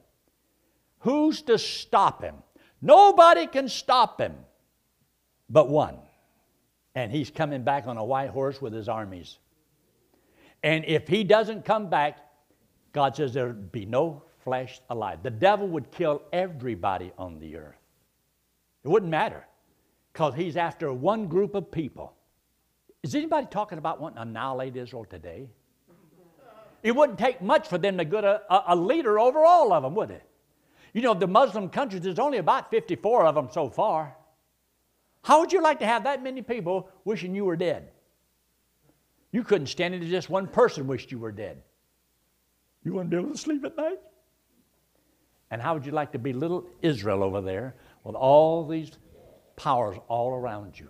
Who's 1.00 1.42
to 1.44 1.58
stop 1.58 2.24
him? 2.24 2.36
Nobody 2.82 3.48
can 3.48 3.70
stop 3.70 4.20
him 4.20 4.36
but 5.50 5.70
one. 5.70 5.98
And 6.96 7.12
he's 7.12 7.30
coming 7.30 7.64
back 7.64 7.88
on 7.88 7.98
a 7.98 8.04
white 8.04 8.30
horse 8.30 8.62
with 8.62 8.74
his 8.74 8.90
armies. 8.90 9.38
And 10.64 10.84
if 10.86 11.08
he 11.08 11.24
doesn't 11.24 11.64
come 11.64 11.90
back, 11.90 12.18
God 12.92 13.16
says 13.16 13.34
there'll 13.34 13.54
be 13.54 13.86
no 13.86 14.24
flesh 14.43 14.82
alive. 14.89 15.23
The 15.23 15.30
devil 15.30 15.67
would 15.67 15.91
kill 15.91 16.21
everybody 16.32 17.12
on 17.17 17.39
the 17.39 17.58
earth. 17.58 17.75
It 18.84 18.88
wouldn't 18.88 19.12
matter 19.12 19.45
because 20.13 20.34
he's 20.36 20.58
after 20.58 20.91
one 20.93 21.28
group 21.28 21.56
of 21.56 21.71
people. 21.71 22.13
Is 23.04 23.15
anybody 23.15 23.47
talking 23.49 23.78
about 23.78 24.02
wanting 24.02 24.17
to 24.17 24.23
annihilate 24.23 24.75
Israel 24.75 25.06
today? 25.06 25.47
It 26.82 26.95
wouldn't 26.95 27.19
take 27.19 27.41
much 27.41 27.67
for 27.67 27.78
them 27.78 27.97
to 27.97 28.06
get 28.06 28.23
a, 28.23 28.41
a, 28.67 28.75
leader 28.75 29.19
over 29.19 29.39
all 29.39 29.73
of 29.73 29.84
them, 29.84 29.95
would 29.95 30.12
it? 30.12 30.23
You 30.93 31.02
know, 31.02 31.13
the 31.13 31.28
Muslim 31.28 31.69
countries, 31.69 32.02
there's 32.02 32.19
only 32.19 32.38
about 32.38 32.71
54 32.71 33.25
of 33.25 33.36
them 33.36 33.49
so 33.52 33.69
far. 33.69 34.15
How 35.21 35.41
would 35.41 35.52
you 35.52 35.62
like 35.62 35.80
to 35.80 35.86
have 35.86 36.06
that 36.06 36.23
many 36.23 36.41
people 36.41 36.89
wishing 37.04 37.36
you 37.36 37.43
were 37.43 37.58
dead? 37.58 37.89
You 39.32 39.43
couldn't 39.43 39.67
stand 39.67 39.93
it 39.93 40.02
if 40.02 40.10
just 40.10 40.30
one 40.30 40.47
person 40.47 40.88
wished 40.88 41.12
you 41.12 41.19
were 41.19 41.34
dead. 41.34 41.62
You 42.84 42.93
wouldn't 42.93 43.10
be 43.10 43.17
able 43.17 43.32
to 43.32 43.38
sleep 43.38 43.63
at 43.65 43.75
night? 43.75 43.99
And 45.52 45.62
how 45.62 45.74
would 45.74 45.86
you 45.86 45.92
like 45.92 46.12
to 46.12 46.20
be 46.20 46.34
little 46.34 46.66
Israel 46.82 47.24
over 47.24 47.42
there 47.42 47.76
with 48.04 48.16
all 48.16 48.68
these 48.68 48.92
powers 49.56 49.98
all 50.08 50.34
around 50.34 50.80
you? 50.80 50.90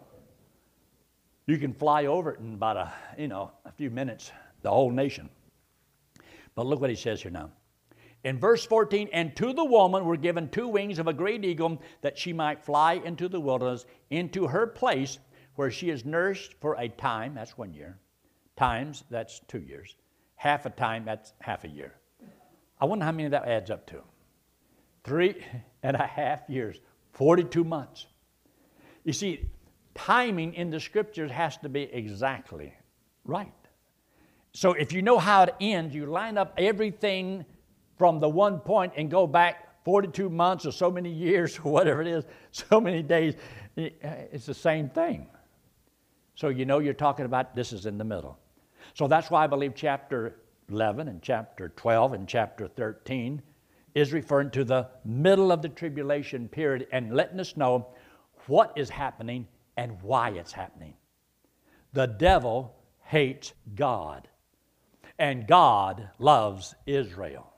You 1.47 1.57
can 1.57 1.73
fly 1.73 2.05
over 2.05 2.33
it 2.33 2.39
in 2.39 2.53
about 2.53 2.77
a, 2.77 2.93
you 3.17 3.27
know, 3.27 3.51
a 3.65 3.71
few 3.71 3.89
minutes, 3.89 4.31
the 4.61 4.69
whole 4.69 4.91
nation. 4.91 5.29
But 6.55 6.65
look 6.65 6.81
what 6.81 6.89
he 6.89 6.95
says 6.95 7.21
here 7.21 7.31
now. 7.31 7.51
In 8.23 8.37
verse 8.37 8.65
14, 8.65 9.09
and 9.13 9.35
to 9.37 9.53
the 9.53 9.63
woman 9.63 10.03
were 10.03 10.17
given 10.17 10.49
two 10.49 10.67
wings 10.67 10.99
of 10.99 11.07
a 11.07 11.13
great 11.13 11.45
eagle 11.45 11.81
that 12.01 12.17
she 12.17 12.33
might 12.33 12.63
fly 12.63 12.93
into 12.93 13.29
the 13.29 13.39
wilderness, 13.39 13.85
into 14.09 14.45
her 14.47 14.67
place 14.67 15.19
where 15.55 15.71
she 15.71 15.89
is 15.89 16.03
nourished 16.03 16.55
for 16.59 16.75
a 16.75 16.89
time, 16.89 17.33
that's 17.33 17.57
one 17.57 17.73
year, 17.73 17.97
times, 18.57 19.05
that's 19.09 19.39
two 19.47 19.61
years, 19.61 19.95
half 20.35 20.65
a 20.65 20.69
time, 20.69 21.05
that's 21.05 21.33
half 21.39 21.63
a 21.63 21.69
year 21.69 21.99
I 22.81 22.85
wonder 22.85 23.05
how 23.05 23.11
many 23.11 23.29
that 23.29 23.45
adds 23.45 23.69
up 23.69 23.85
to. 23.87 24.01
Three 25.03 25.43
and 25.83 25.95
a 25.95 26.05
half 26.05 26.49
years, 26.49 26.79
42 27.13 27.63
months. 27.63 28.07
You 29.03 29.13
see, 29.13 29.49
timing 29.95 30.53
in 30.53 30.69
the 30.69 30.79
scriptures 30.79 31.31
has 31.31 31.57
to 31.57 31.69
be 31.69 31.83
exactly 31.83 32.73
right. 33.23 33.53
So 34.53 34.73
if 34.73 34.91
you 34.91 35.01
know 35.01 35.19
how 35.19 35.43
it 35.43 35.55
ends, 35.61 35.95
you 35.95 36.05
line 36.05 36.37
up 36.37 36.53
everything 36.57 37.45
from 37.97 38.19
the 38.19 38.29
one 38.29 38.59
point 38.59 38.93
and 38.95 39.09
go 39.09 39.27
back 39.27 39.83
42 39.85 40.29
months 40.29 40.65
or 40.65 40.71
so 40.71 40.91
many 40.91 41.11
years 41.11 41.57
or 41.59 41.71
whatever 41.71 42.01
it 42.01 42.07
is, 42.07 42.25
so 42.51 42.81
many 42.81 43.01
days. 43.01 43.35
Uh, 43.77 43.89
it's 44.31 44.45
the 44.45 44.53
same 44.53 44.89
thing. 44.89 45.27
So 46.35 46.49
you 46.49 46.65
know 46.65 46.79
you're 46.79 46.93
talking 46.93 47.25
about 47.25 47.55
this 47.55 47.73
is 47.73 47.85
in 47.85 47.97
the 47.97 48.03
middle. 48.03 48.37
So 48.93 49.07
that's 49.07 49.29
why 49.29 49.43
I 49.43 49.47
believe 49.47 49.73
chapter 49.75 50.35
11 50.69 51.07
and 51.07 51.21
chapter 51.21 51.69
12 51.69 52.13
and 52.13 52.27
chapter 52.27 52.67
13 52.67 53.41
is 53.95 54.13
referring 54.13 54.51
to 54.51 54.63
the 54.63 54.87
middle 55.03 55.51
of 55.51 55.61
the 55.61 55.69
tribulation 55.69 56.47
period 56.47 56.87
and 56.91 57.15
letting 57.15 57.39
us 57.39 57.57
know 57.57 57.87
what 58.47 58.73
is 58.75 58.89
happening 58.89 59.47
and 59.77 60.01
why 60.01 60.29
it's 60.29 60.51
happening. 60.51 60.93
The 61.93 62.07
devil 62.07 62.75
hates 63.03 63.53
God, 63.75 64.27
and 65.17 65.47
God 65.47 66.09
loves 66.19 66.75
Israel. 66.85 67.53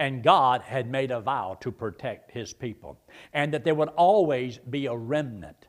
And 0.00 0.22
God 0.22 0.62
had 0.62 0.90
made 0.90 1.10
a 1.10 1.20
vow 1.20 1.56
to 1.60 1.72
protect 1.72 2.30
his 2.30 2.52
people, 2.52 3.00
and 3.32 3.52
that 3.52 3.64
there 3.64 3.74
would 3.74 3.88
always 3.90 4.58
be 4.58 4.86
a 4.86 4.96
remnant. 4.96 5.68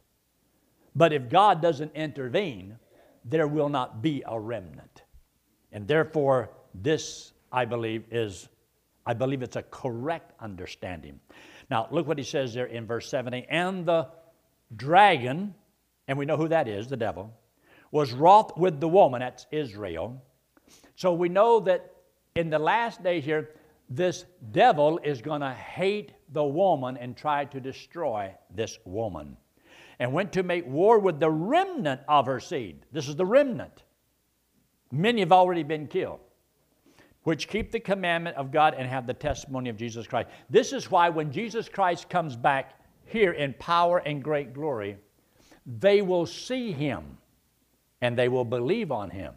But 0.96 1.14
if 1.14 1.30
God 1.30 1.62
doesn't 1.62 1.96
intervene, 1.96 2.78
there 3.26 3.48
will 3.48 3.70
not 3.70 4.02
be 4.02 4.24
a 4.26 4.40
remnant. 4.40 5.04
And 5.72 5.88
therefore, 5.88 6.52
this, 6.74 7.34
I 7.52 7.66
believe, 7.66 8.06
is, 8.12 8.50
I 9.10 9.16
believe 9.16 9.42
it's 9.42 9.56
a 9.56 9.64
correct 9.64 10.34
understanding. 10.40 11.20
Now, 11.72 11.88
look 11.90 12.08
what 12.08 12.20
he 12.20 12.24
says 12.24 12.54
there 12.54 12.68
in 12.68 12.86
verse 12.86 13.10
70. 13.10 13.48
And 13.50 13.84
the 13.84 14.08
dragon, 14.76 15.56
and 16.08 16.16
we 16.16 16.26
know 16.26 16.38
who 16.38 16.48
that 16.50 16.68
is, 16.68 16.88
the 16.88 16.96
devil, 16.96 17.34
was 17.90 18.14
wroth 18.14 18.56
with 18.56 18.80
the 18.80 18.88
woman, 18.88 19.22
that's 19.22 19.48
Israel. 19.50 20.24
So 20.96 21.12
we 21.12 21.28
know 21.28 21.60
that 21.62 21.92
in 22.36 22.52
the 22.52 22.60
last 22.60 23.02
day 23.02 23.20
here, 23.20 23.56
this 23.90 24.26
devil 24.52 25.00
is 25.04 25.24
going 25.24 25.42
to 25.42 25.54
hate 25.54 26.12
the 26.32 26.46
woman 26.46 26.96
and 26.96 27.18
try 27.18 27.46
to 27.46 27.60
destroy 27.60 28.32
this 28.54 28.78
woman. 28.86 29.38
And 29.98 30.14
went 30.14 30.34
to 30.34 30.44
make 30.44 30.68
war 30.68 31.00
with 31.00 31.20
the 31.20 31.32
remnant 31.32 32.02
of 32.08 32.28
her 32.28 32.40
seed. 32.40 32.86
This 32.92 33.08
is 33.08 33.16
the 33.16 33.26
remnant. 33.26 33.82
Many 34.92 35.22
have 35.22 35.32
already 35.32 35.64
been 35.64 35.88
killed, 35.88 36.20
which 37.24 37.48
keep 37.48 37.72
the 37.72 37.80
commandment 37.80 38.36
of 38.38 38.52
God 38.52 38.74
and 38.78 38.88
have 38.88 39.06
the 39.06 39.14
testimony 39.14 39.70
of 39.70 39.78
Jesus 39.78 40.08
Christ. 40.08 40.30
This 40.50 40.74
is 40.74 40.90
why 40.90 41.10
when 41.10 41.32
Jesus 41.32 41.68
Christ 41.68 42.10
comes 42.10 42.36
back 42.36 42.80
here 43.06 43.34
in 43.34 43.54
power 43.60 44.00
and 44.00 44.24
great 44.24 44.54
glory, 44.54 44.98
they 45.66 46.02
will 46.02 46.26
see 46.26 46.72
him 46.72 47.18
and 48.02 48.18
they 48.18 48.30
will 48.30 48.46
believe 48.46 48.92
on 48.92 49.10
him 49.10 49.34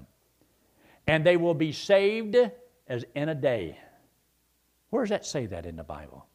and 1.06 1.26
they 1.26 1.36
will 1.36 1.54
be 1.54 1.72
saved 1.72 2.36
as 2.86 3.04
in 3.14 3.28
a 3.28 3.34
day. 3.34 3.78
Where 4.90 5.02
does 5.02 5.10
that 5.10 5.26
say 5.26 5.46
that 5.46 5.66
in 5.66 5.76
the 5.76 5.82
Bible? 5.82 6.26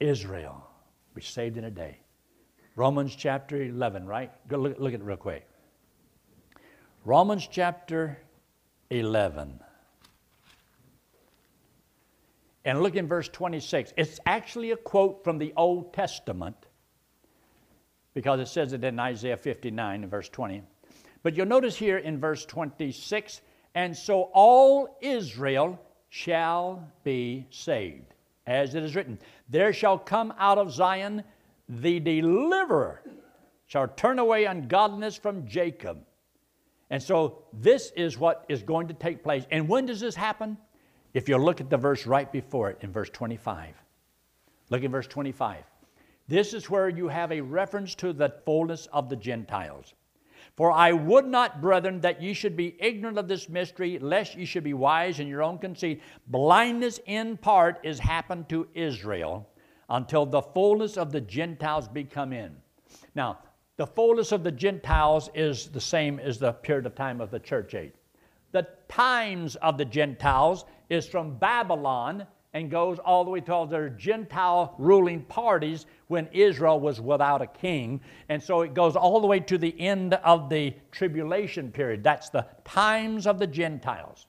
Israel 0.00 0.66
be 1.14 1.22
saved 1.22 1.56
in 1.56 1.64
a 1.64 1.70
day. 1.70 1.98
Romans 2.76 3.14
chapter 3.14 3.62
11, 3.62 4.06
right? 4.06 4.32
Go 4.48 4.56
look, 4.56 4.78
look 4.78 4.94
at 4.94 5.00
it 5.00 5.04
real 5.04 5.16
quick. 5.16 5.46
Romans 7.04 7.46
chapter 7.50 8.18
11. 8.90 9.60
And 12.64 12.82
look 12.82 12.96
in 12.96 13.06
verse 13.06 13.28
26. 13.28 13.92
It's 13.96 14.18
actually 14.26 14.70
a 14.70 14.76
quote 14.76 15.22
from 15.22 15.38
the 15.38 15.52
Old 15.56 15.92
Testament 15.92 16.56
because 18.14 18.40
it 18.40 18.48
says 18.48 18.72
it 18.72 18.84
in 18.84 18.98
Isaiah 18.98 19.36
59 19.36 20.08
verse 20.08 20.28
20. 20.28 20.62
But 21.22 21.36
you'll 21.36 21.46
notice 21.46 21.76
here 21.76 21.98
in 21.98 22.18
verse 22.18 22.44
26 22.46 23.40
and 23.74 23.96
so 23.96 24.30
all 24.32 24.98
Israel 25.00 25.80
shall 26.08 26.88
be 27.02 27.44
saved, 27.50 28.14
as 28.46 28.76
it 28.76 28.84
is 28.84 28.94
written, 28.94 29.18
There 29.48 29.72
shall 29.72 29.98
come 29.98 30.32
out 30.38 30.58
of 30.58 30.70
Zion 30.72 31.24
the 31.68 31.98
deliverer, 31.98 33.02
shall 33.66 33.88
turn 33.88 34.20
away 34.20 34.44
ungodliness 34.44 35.16
from 35.16 35.48
Jacob 35.48 36.04
and 36.90 37.02
so 37.02 37.42
this 37.52 37.90
is 37.96 38.18
what 38.18 38.44
is 38.48 38.62
going 38.62 38.88
to 38.88 38.94
take 38.94 39.22
place. 39.22 39.44
And 39.50 39.68
when 39.68 39.86
does 39.86 40.00
this 40.00 40.14
happen? 40.14 40.56
If 41.14 41.28
you 41.28 41.38
look 41.38 41.60
at 41.60 41.70
the 41.70 41.76
verse 41.76 42.06
right 42.06 42.30
before 42.30 42.70
it 42.70 42.78
in 42.80 42.92
verse 42.92 43.08
25. 43.10 43.74
Look 44.70 44.82
at 44.82 44.90
verse 44.90 45.06
25. 45.06 45.64
This 46.26 46.52
is 46.52 46.68
where 46.68 46.88
you 46.88 47.08
have 47.08 47.30
a 47.30 47.40
reference 47.40 47.94
to 47.96 48.12
the 48.12 48.34
fullness 48.44 48.86
of 48.92 49.08
the 49.08 49.16
Gentiles. 49.16 49.94
For 50.56 50.70
I 50.72 50.92
would 50.92 51.26
not, 51.26 51.60
brethren, 51.60 52.00
that 52.00 52.22
ye 52.22 52.32
should 52.32 52.56
be 52.56 52.76
ignorant 52.78 53.18
of 53.18 53.28
this 53.28 53.48
mystery, 53.48 53.98
lest 53.98 54.36
ye 54.36 54.44
should 54.44 54.64
be 54.64 54.74
wise 54.74 55.20
in 55.20 55.26
your 55.28 55.42
own 55.42 55.58
conceit. 55.58 56.00
Blindness 56.28 57.00
in 57.06 57.36
part 57.36 57.80
is 57.82 57.98
happened 57.98 58.48
to 58.48 58.68
Israel 58.74 59.48
until 59.88 60.26
the 60.26 60.42
fullness 60.42 60.96
of 60.96 61.12
the 61.12 61.20
Gentiles 61.20 61.88
be 61.88 62.04
come 62.04 62.32
in. 62.32 62.56
Now, 63.14 63.38
the 63.76 63.86
fullness 63.86 64.32
of 64.32 64.44
the 64.44 64.52
Gentiles 64.52 65.28
is 65.34 65.68
the 65.68 65.80
same 65.80 66.18
as 66.20 66.38
the 66.38 66.52
period 66.52 66.86
of 66.86 66.94
time 66.94 67.20
of 67.20 67.30
the 67.30 67.40
church 67.40 67.74
age. 67.74 67.92
The 68.54 68.68
times 68.86 69.56
of 69.56 69.78
the 69.78 69.84
Gentiles 69.84 70.64
is 70.88 71.08
from 71.08 71.38
Babylon 71.38 72.24
and 72.52 72.70
goes 72.70 73.00
all 73.00 73.24
the 73.24 73.30
way 73.32 73.40
to 73.40 73.52
all 73.52 73.66
their 73.66 73.88
Gentile 73.88 74.76
ruling 74.78 75.22
parties 75.24 75.86
when 76.06 76.28
Israel 76.30 76.78
was 76.78 77.00
without 77.00 77.42
a 77.42 77.48
king. 77.48 78.00
And 78.28 78.40
so 78.40 78.60
it 78.60 78.72
goes 78.72 78.94
all 78.94 79.20
the 79.20 79.26
way 79.26 79.40
to 79.40 79.58
the 79.58 79.74
end 79.80 80.14
of 80.14 80.48
the 80.48 80.72
tribulation 80.92 81.72
period. 81.72 82.04
That's 82.04 82.28
the 82.28 82.46
times 82.64 83.26
of 83.26 83.40
the 83.40 83.46
Gentiles. 83.48 84.26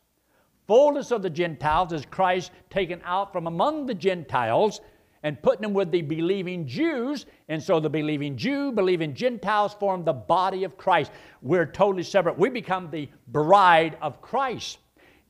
Fullness 0.65 1.11
of 1.11 1.21
the 1.21 1.29
Gentiles 1.29 1.93
is 1.93 2.03
Christ 2.07 2.49
taken 2.71 3.03
out 3.05 3.31
from 3.31 3.45
among 3.45 3.85
the 3.85 3.93
Gentiles 3.93 4.81
and 5.25 5.41
putting 5.41 5.63
them 5.63 5.73
with 5.73 5.89
the 5.89 6.03
believing 6.03 6.67
Jews. 6.67 7.25
And 7.49 7.61
so 7.61 7.79
the 7.79 7.89
believing 7.89 8.38
Jew, 8.38 8.71
believing 8.71 9.15
Gentiles 9.15 9.73
form 9.73 10.05
the 10.05 10.13
body 10.13 10.63
of 10.63 10.77
Christ. 10.77 11.11
We're 11.41 11.65
totally 11.65 12.03
separate. 12.03 12.38
We 12.38 12.49
become 12.49 12.91
the 12.91 13.09
bride 13.29 13.97
of 14.03 14.21
Christ. 14.21 14.77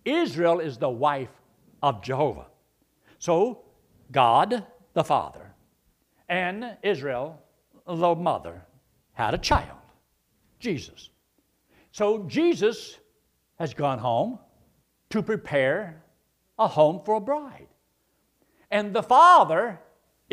Israel 0.04 0.60
is 0.60 0.78
the 0.78 0.90
wife 0.90 1.30
of 1.82 2.04
Jehovah. 2.04 2.48
So 3.20 3.62
God, 4.12 4.66
the 4.94 5.04
Father, 5.04 5.54
and 6.28 6.76
Israel, 6.84 7.42
the 7.88 8.16
mother, 8.16 8.66
had 9.14 9.34
a 9.34 9.38
child, 9.38 9.80
Jesus. 10.60 11.10
So 11.94 12.24
Jesus 12.24 12.98
has 13.60 13.74
gone 13.74 14.00
home 14.00 14.40
to 15.12 15.24
prepare 15.24 16.04
a 16.60 16.68
home 16.68 17.00
for 17.06 17.16
a 17.16 17.22
bride. 17.22 17.70
And 18.70 18.94
the 18.94 19.04
Father 19.04 19.80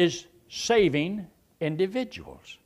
is 0.02 0.26
saving 0.48 1.26
individuals. 1.60 2.58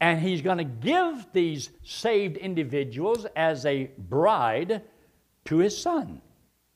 And 0.00 0.18
he's 0.18 0.42
going 0.42 0.58
to 0.58 0.64
give 0.64 1.26
these 1.32 1.70
saved 1.84 2.36
individuals 2.36 3.26
as 3.36 3.66
a 3.66 3.90
bride 3.98 4.82
to 5.46 5.58
his 5.58 5.76
son. 5.76 6.20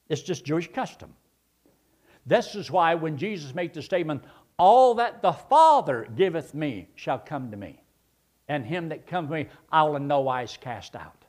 It's 0.09 0.23
just 0.23 0.45
Jewish 0.45 0.71
custom. 0.73 1.15
This 2.27 2.55
is 2.55 2.71
why 2.71 2.95
when 2.95 3.17
Jesus 3.17 3.55
made 3.55 3.75
the 3.75 3.83
statement, 3.83 4.25
All 4.59 4.95
that 4.95 5.23
the 5.23 5.33
Father 5.33 6.07
giveth 6.15 6.55
me 6.55 6.89
shall 6.95 7.19
come 7.19 7.51
to 7.51 7.57
me, 7.57 7.83
and 8.49 8.65
him 8.65 8.91
that 8.91 9.07
comes 9.07 9.29
to 9.29 9.35
me 9.35 9.47
I 9.73 9.83
will 9.83 9.97
in 9.97 10.07
no 10.07 10.21
wise 10.21 10.57
cast 10.61 10.95
out. 10.95 11.25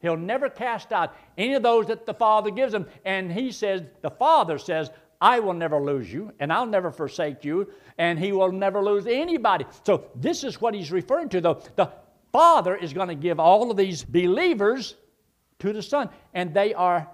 He'll 0.00 0.16
never 0.16 0.48
cast 0.48 0.92
out 0.92 1.14
any 1.36 1.54
of 1.54 1.62
those 1.62 1.86
that 1.86 2.06
the 2.06 2.14
Father 2.14 2.50
gives 2.50 2.72
him. 2.72 2.86
And 3.04 3.30
he 3.30 3.52
says, 3.52 3.82
the 4.00 4.10
Father 4.10 4.56
says, 4.56 4.90
I 5.20 5.40
will 5.40 5.52
never 5.52 5.80
lose 5.80 6.12
you, 6.12 6.32
and 6.40 6.52
I'll 6.52 6.66
never 6.66 6.90
forsake 6.90 7.44
you, 7.44 7.70
and 7.98 8.18
He 8.18 8.32
will 8.32 8.52
never 8.52 8.82
lose 8.82 9.06
anybody. 9.06 9.66
So, 9.84 10.04
this 10.14 10.44
is 10.44 10.60
what 10.60 10.74
He's 10.74 10.90
referring 10.90 11.28
to, 11.30 11.40
though. 11.40 11.62
The 11.76 11.92
Father 12.32 12.76
is 12.76 12.92
going 12.92 13.08
to 13.08 13.14
give 13.14 13.38
all 13.38 13.70
of 13.70 13.76
these 13.76 14.02
believers 14.02 14.96
to 15.58 15.72
the 15.72 15.82
Son, 15.82 16.08
and 16.32 16.54
they 16.54 16.72
are 16.72 17.08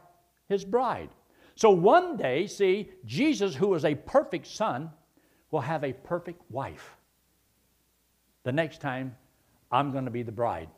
His 0.48 0.64
bride. 0.64 1.10
So, 1.56 1.70
one 1.70 2.16
day, 2.16 2.46
see, 2.46 2.90
Jesus, 3.04 3.54
who 3.54 3.74
is 3.74 3.84
a 3.84 3.94
perfect 3.94 4.46
Son, 4.46 4.90
will 5.50 5.60
have 5.60 5.84
a 5.84 5.92
perfect 5.92 6.42
wife. 6.50 6.96
The 8.44 8.52
next 8.52 8.80
time, 8.80 9.16
I'm 9.72 9.90
going 9.90 10.04
to 10.04 10.10
be 10.10 10.22
the 10.22 10.32
bride. 10.32 10.68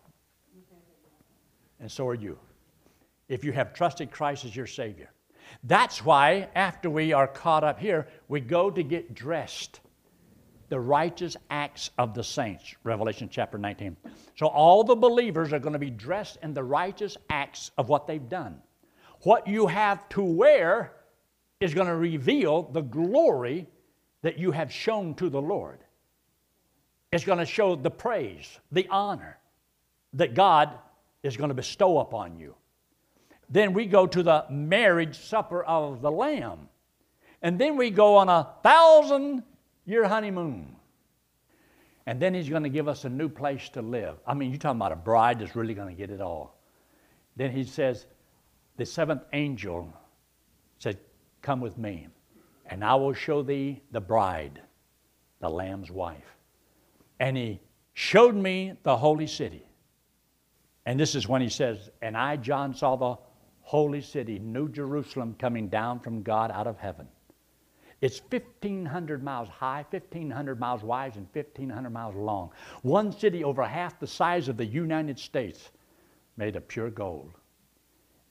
And 1.81 1.91
so 1.91 2.07
are 2.09 2.15
you. 2.15 2.39
If 3.29 3.45
you 3.45 3.53
have 3.53 3.75
trusted 3.75 4.11
Christ 4.11 4.45
as 4.45 4.57
your 4.57 4.67
Savior. 4.67 5.11
That's 5.65 6.05
why, 6.05 6.49
after 6.55 6.89
we 6.89 7.13
are 7.13 7.29
caught 7.29 7.65
up 7.65 7.79
here, 7.79 8.09
we 8.29 8.41
go 8.41 8.71
to 8.71 8.83
get 8.83 9.15
dressed. 9.15 9.81
The 10.69 10.79
righteous 10.79 11.37
acts 11.49 11.91
of 11.97 12.13
the 12.15 12.23
saints, 12.23 12.75
Revelation 12.85 13.29
chapter 13.31 13.57
19. 13.57 13.97
So, 14.37 14.47
all 14.47 14.85
the 14.85 14.95
believers 14.95 15.53
are 15.53 15.59
going 15.59 15.73
to 15.73 15.79
be 15.79 15.91
dressed 15.91 16.37
in 16.43 16.53
the 16.53 16.63
righteous 16.63 17.17
acts 17.31 17.71
of 17.79 17.89
what 17.89 18.07
they've 18.07 18.29
done. 18.29 18.61
What 19.23 19.47
you 19.47 19.67
have 19.67 20.07
to 20.11 20.23
wear 20.23 20.93
is 21.61 21.75
going 21.75 21.89
to 21.89 21.97
reveal 21.97 22.63
the 22.63 22.83
glory 22.83 23.67
that 24.23 24.39
you 24.39 24.53
have 24.53 24.73
shown 24.73 25.15
to 25.15 25.31
the 25.31 25.41
Lord. 25.41 25.79
It's 27.13 27.25
going 27.25 27.39
to 27.39 27.47
show 27.47 27.75
the 27.75 27.91
praise, 27.91 28.59
the 28.71 28.87
honor 28.91 29.39
that 30.15 30.35
God 30.35 30.79
is 31.23 31.37
going 31.37 31.49
to 31.49 31.55
bestow 31.55 31.99
upon 31.99 32.39
you. 32.39 32.55
Then 33.51 33.73
we 33.73 33.87
go 33.87 34.07
to 34.07 34.23
the 34.23 34.45
marriage 34.51 35.19
supper 35.19 35.63
of 35.65 36.03
the 36.03 36.11
Lamb. 36.11 36.69
And 37.43 37.59
then 37.59 37.77
we 37.77 37.91
go 37.91 38.17
on 38.17 38.29
a 38.29 38.49
thousand 38.63 39.43
year 39.87 40.07
honeymoon. 40.07 40.77
And 42.07 42.21
then 42.21 42.35
he's 42.35 42.49
going 42.49 42.63
to 42.63 42.69
give 42.69 42.89
us 42.89 43.05
a 43.05 43.09
new 43.09 43.29
place 43.29 43.69
to 43.71 43.83
live. 43.83 44.17
I 44.27 44.35
mean, 44.35 44.51
you're 44.51 44.59
talking 44.59 44.79
about 44.79 44.93
a 44.93 44.97
bride 44.97 45.41
that's 45.41 45.55
really 45.55 45.75
going 45.75 45.89
to 45.89 45.95
get 45.95 46.11
it 46.11 46.21
all. 46.21 46.59
Then 47.37 47.51
he 47.51 47.65
says, 47.65 48.07
the 48.79 48.87
seventh 48.87 49.23
angel 49.33 49.93
said, 50.79 50.99
Come 51.43 51.61
with 51.61 51.79
me, 51.79 52.09
and 52.67 52.85
I 52.85 52.95
will 52.95 53.13
show 53.13 53.43
thee 53.43 53.83
the 53.93 54.01
bride, 54.01 54.61
the 55.41 55.49
Lamb's 55.49 55.91
wife. 55.91 56.37
And 57.21 57.37
he 57.37 57.61
showed 57.95 58.35
me 58.35 58.73
the 58.83 58.97
holy 58.97 59.27
city. 59.27 59.69
And 60.87 60.99
this 60.99 61.15
is 61.15 61.29
when 61.29 61.43
he 61.43 61.49
says, 61.49 61.91
And 62.01 62.17
I, 62.17 62.37
John, 62.37 62.75
saw 62.75 62.97
the 62.97 63.19
holy 63.69 64.01
city, 64.01 64.39
New 64.39 64.67
Jerusalem, 64.67 65.37
coming 65.39 65.69
down 65.69 66.01
from 66.01 66.23
God 66.23 66.51
out 66.51 66.67
of 66.67 66.79
heaven. 66.79 67.07
It's 68.01 68.19
1,500 68.31 69.23
miles 69.23 69.51
high, 69.51 69.85
1,500 69.91 70.59
miles 70.59 70.83
wide, 70.83 71.17
and 71.17 71.27
1,500 71.35 71.91
miles 71.91 72.15
long. 72.15 72.51
One 72.81 73.13
city 73.13 73.45
over 73.45 73.63
half 73.63 74.01
the 74.01 74.07
size 74.07 74.49
of 74.49 74.57
the 74.57 74.65
United 74.65 75.19
States, 75.19 75.71
made 76.39 76.57
of 76.57 76.67
pure 76.67 76.89
gold. 76.89 77.33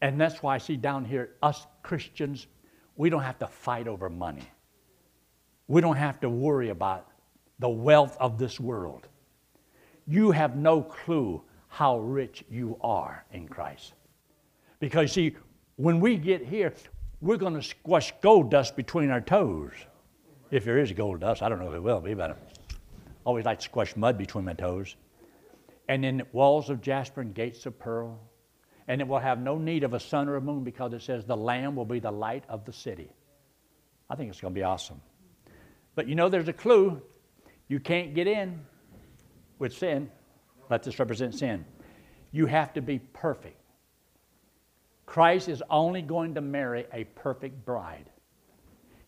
And 0.02 0.20
that's 0.20 0.42
why 0.42 0.56
I 0.56 0.58
see 0.58 0.76
down 0.76 1.06
here, 1.06 1.36
us 1.44 1.68
Christians, 1.84 2.48
we 2.96 3.12
don't 3.12 3.22
have 3.22 3.38
to 3.38 3.48
fight 3.48 3.88
over 3.88 4.10
money. 4.10 4.50
We 5.68 5.82
don't 5.82 5.98
have 5.98 6.20
to 6.22 6.32
worry 6.32 6.70
about 6.70 7.12
the 7.60 7.70
wealth 7.70 8.18
of 8.20 8.40
this 8.40 8.60
world. 8.60 9.08
You 10.08 10.32
have 10.32 10.56
no 10.56 10.82
clue 10.82 11.44
how 11.68 12.00
rich 12.00 12.44
you 12.50 12.80
are 12.82 13.24
in 13.32 13.48
Christ. 13.48 13.94
Because, 14.80 15.12
see, 15.12 15.36
when 15.76 16.00
we 16.00 16.18
get 16.18 16.46
here, 16.46 16.74
we're 17.22 17.38
going 17.38 17.56
to 17.56 17.64
squash 17.64 18.14
gold 18.22 18.52
dust 18.52 18.76
between 18.76 19.10
our 19.10 19.22
toes. 19.22 19.72
If 20.52 20.66
there 20.66 20.78
is 20.78 20.92
gold 20.92 21.22
dust, 21.22 21.42
I 21.42 21.50
don't 21.50 21.60
know 21.60 21.70
if 21.70 21.76
it 21.76 21.84
will 21.84 22.00
be, 22.00 22.14
but 22.14 22.32
I 22.32 22.36
always 23.26 23.46
like 23.46 23.60
to 23.60 23.66
squash 23.66 23.96
mud 23.96 24.18
between 24.18 24.46
my 24.46 24.54
toes. 24.54 24.96
And 25.90 26.04
then 26.04 26.24
walls 26.32 26.70
of 26.70 26.82
jasper 26.82 27.22
and 27.22 27.34
gates 27.34 27.66
of 27.66 27.78
pearl. 27.80 28.20
And 28.88 29.02
it 29.02 29.08
will 29.08 29.20
have 29.20 29.40
no 29.40 29.58
need 29.58 29.84
of 29.84 29.94
a 29.94 30.00
sun 30.00 30.30
or 30.30 30.36
a 30.36 30.42
moon 30.42 30.64
because 30.64 30.94
it 30.94 31.02
says 31.02 31.26
the 31.26 31.36
Lamb 31.36 31.76
will 31.76 31.86
be 31.86 32.00
the 32.00 32.12
light 32.12 32.44
of 32.48 32.64
the 32.66 32.72
city. 32.72 33.12
I 34.10 34.16
think 34.16 34.30
it's 34.30 34.40
going 34.40 34.54
to 34.54 34.58
be 34.58 34.64
awesome. 34.64 35.02
But 35.96 36.08
you 36.08 36.16
know, 36.16 36.30
there's 36.30 36.48
a 36.48 36.54
clue. 36.54 37.02
You 37.68 37.80
can't 37.80 38.14
get 38.14 38.28
in 38.28 38.62
with 39.60 39.74
sin. 39.74 40.10
Let 40.70 40.84
this 40.84 41.00
represent 41.00 41.36
sin. 41.36 41.66
You 42.32 42.46
have 42.46 42.74
to 42.74 42.82
be 42.82 43.00
perfect. 43.00 43.60
Christ 45.18 45.50
is 45.50 45.64
only 45.72 46.04
going 46.04 46.36
to 46.36 46.42
marry 46.42 46.86
a 46.94 47.06
perfect 47.06 47.66
bride. 47.66 48.12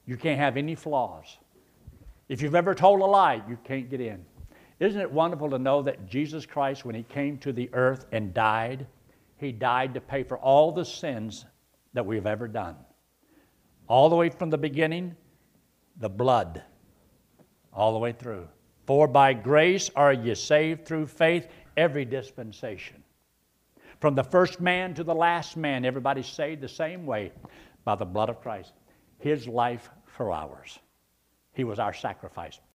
You 0.08 0.18
can't 0.18 0.40
have 0.40 0.58
any 0.58 0.74
flaws. 0.74 1.38
If 2.28 2.42
you've 2.42 2.56
ever 2.56 2.74
told 2.74 3.02
a 3.02 3.06
lie, 3.06 3.44
you 3.48 3.60
can't 3.64 3.92
get 3.92 4.02
in. 4.02 4.26
Isn't 4.80 5.02
it 5.02 5.12
wonderful 5.12 5.52
to 5.52 5.60
know 5.60 5.84
that 5.84 6.08
Jesus 6.08 6.48
Christ, 6.48 6.84
when 6.84 6.96
He 6.96 7.04
came 7.04 7.38
to 7.38 7.54
the 7.54 7.70
earth 7.74 8.08
and 8.12 8.34
died, 8.34 8.88
He 9.38 9.52
died 9.52 9.94
to 9.94 10.02
pay 10.02 10.24
for 10.24 10.40
all 10.40 10.72
the 10.72 10.84
sins 10.84 11.46
that 11.94 12.08
we've 12.08 12.26
ever 12.26 12.48
done? 12.48 12.76
All 13.88 14.10
the 14.10 14.16
way 14.16 14.30
from 14.30 14.50
the 14.50 14.58
beginning, 14.58 15.16
the 15.98 16.10
blood, 16.10 16.64
all 17.72 17.94
the 17.94 18.00
way 18.00 18.14
through. 18.14 18.48
For 18.88 19.08
by 19.08 19.34
grace 19.34 19.92
are 19.96 20.14
ye 20.14 20.34
saved 20.34 20.88
through 20.88 21.06
faith, 21.06 21.48
every 21.78 22.04
dispensation. 22.04 23.04
From 24.00 24.16
the 24.16 24.24
first 24.24 24.62
man 24.62 24.94
to 24.94 25.04
the 25.04 25.16
last 25.16 25.58
man, 25.58 25.84
everybody's 25.84 26.28
saved 26.28 26.62
the 26.62 26.70
same 26.70 27.06
way 27.06 27.32
by 27.84 27.96
the 27.96 28.06
blood 28.06 28.30
of 28.30 28.42
Christ. 28.42 28.74
His 29.18 29.48
life 29.48 29.90
for 30.06 30.32
ours. 30.32 30.80
He 31.54 31.64
was 31.66 31.80
our 31.80 31.94
sacrifice. 31.94 32.60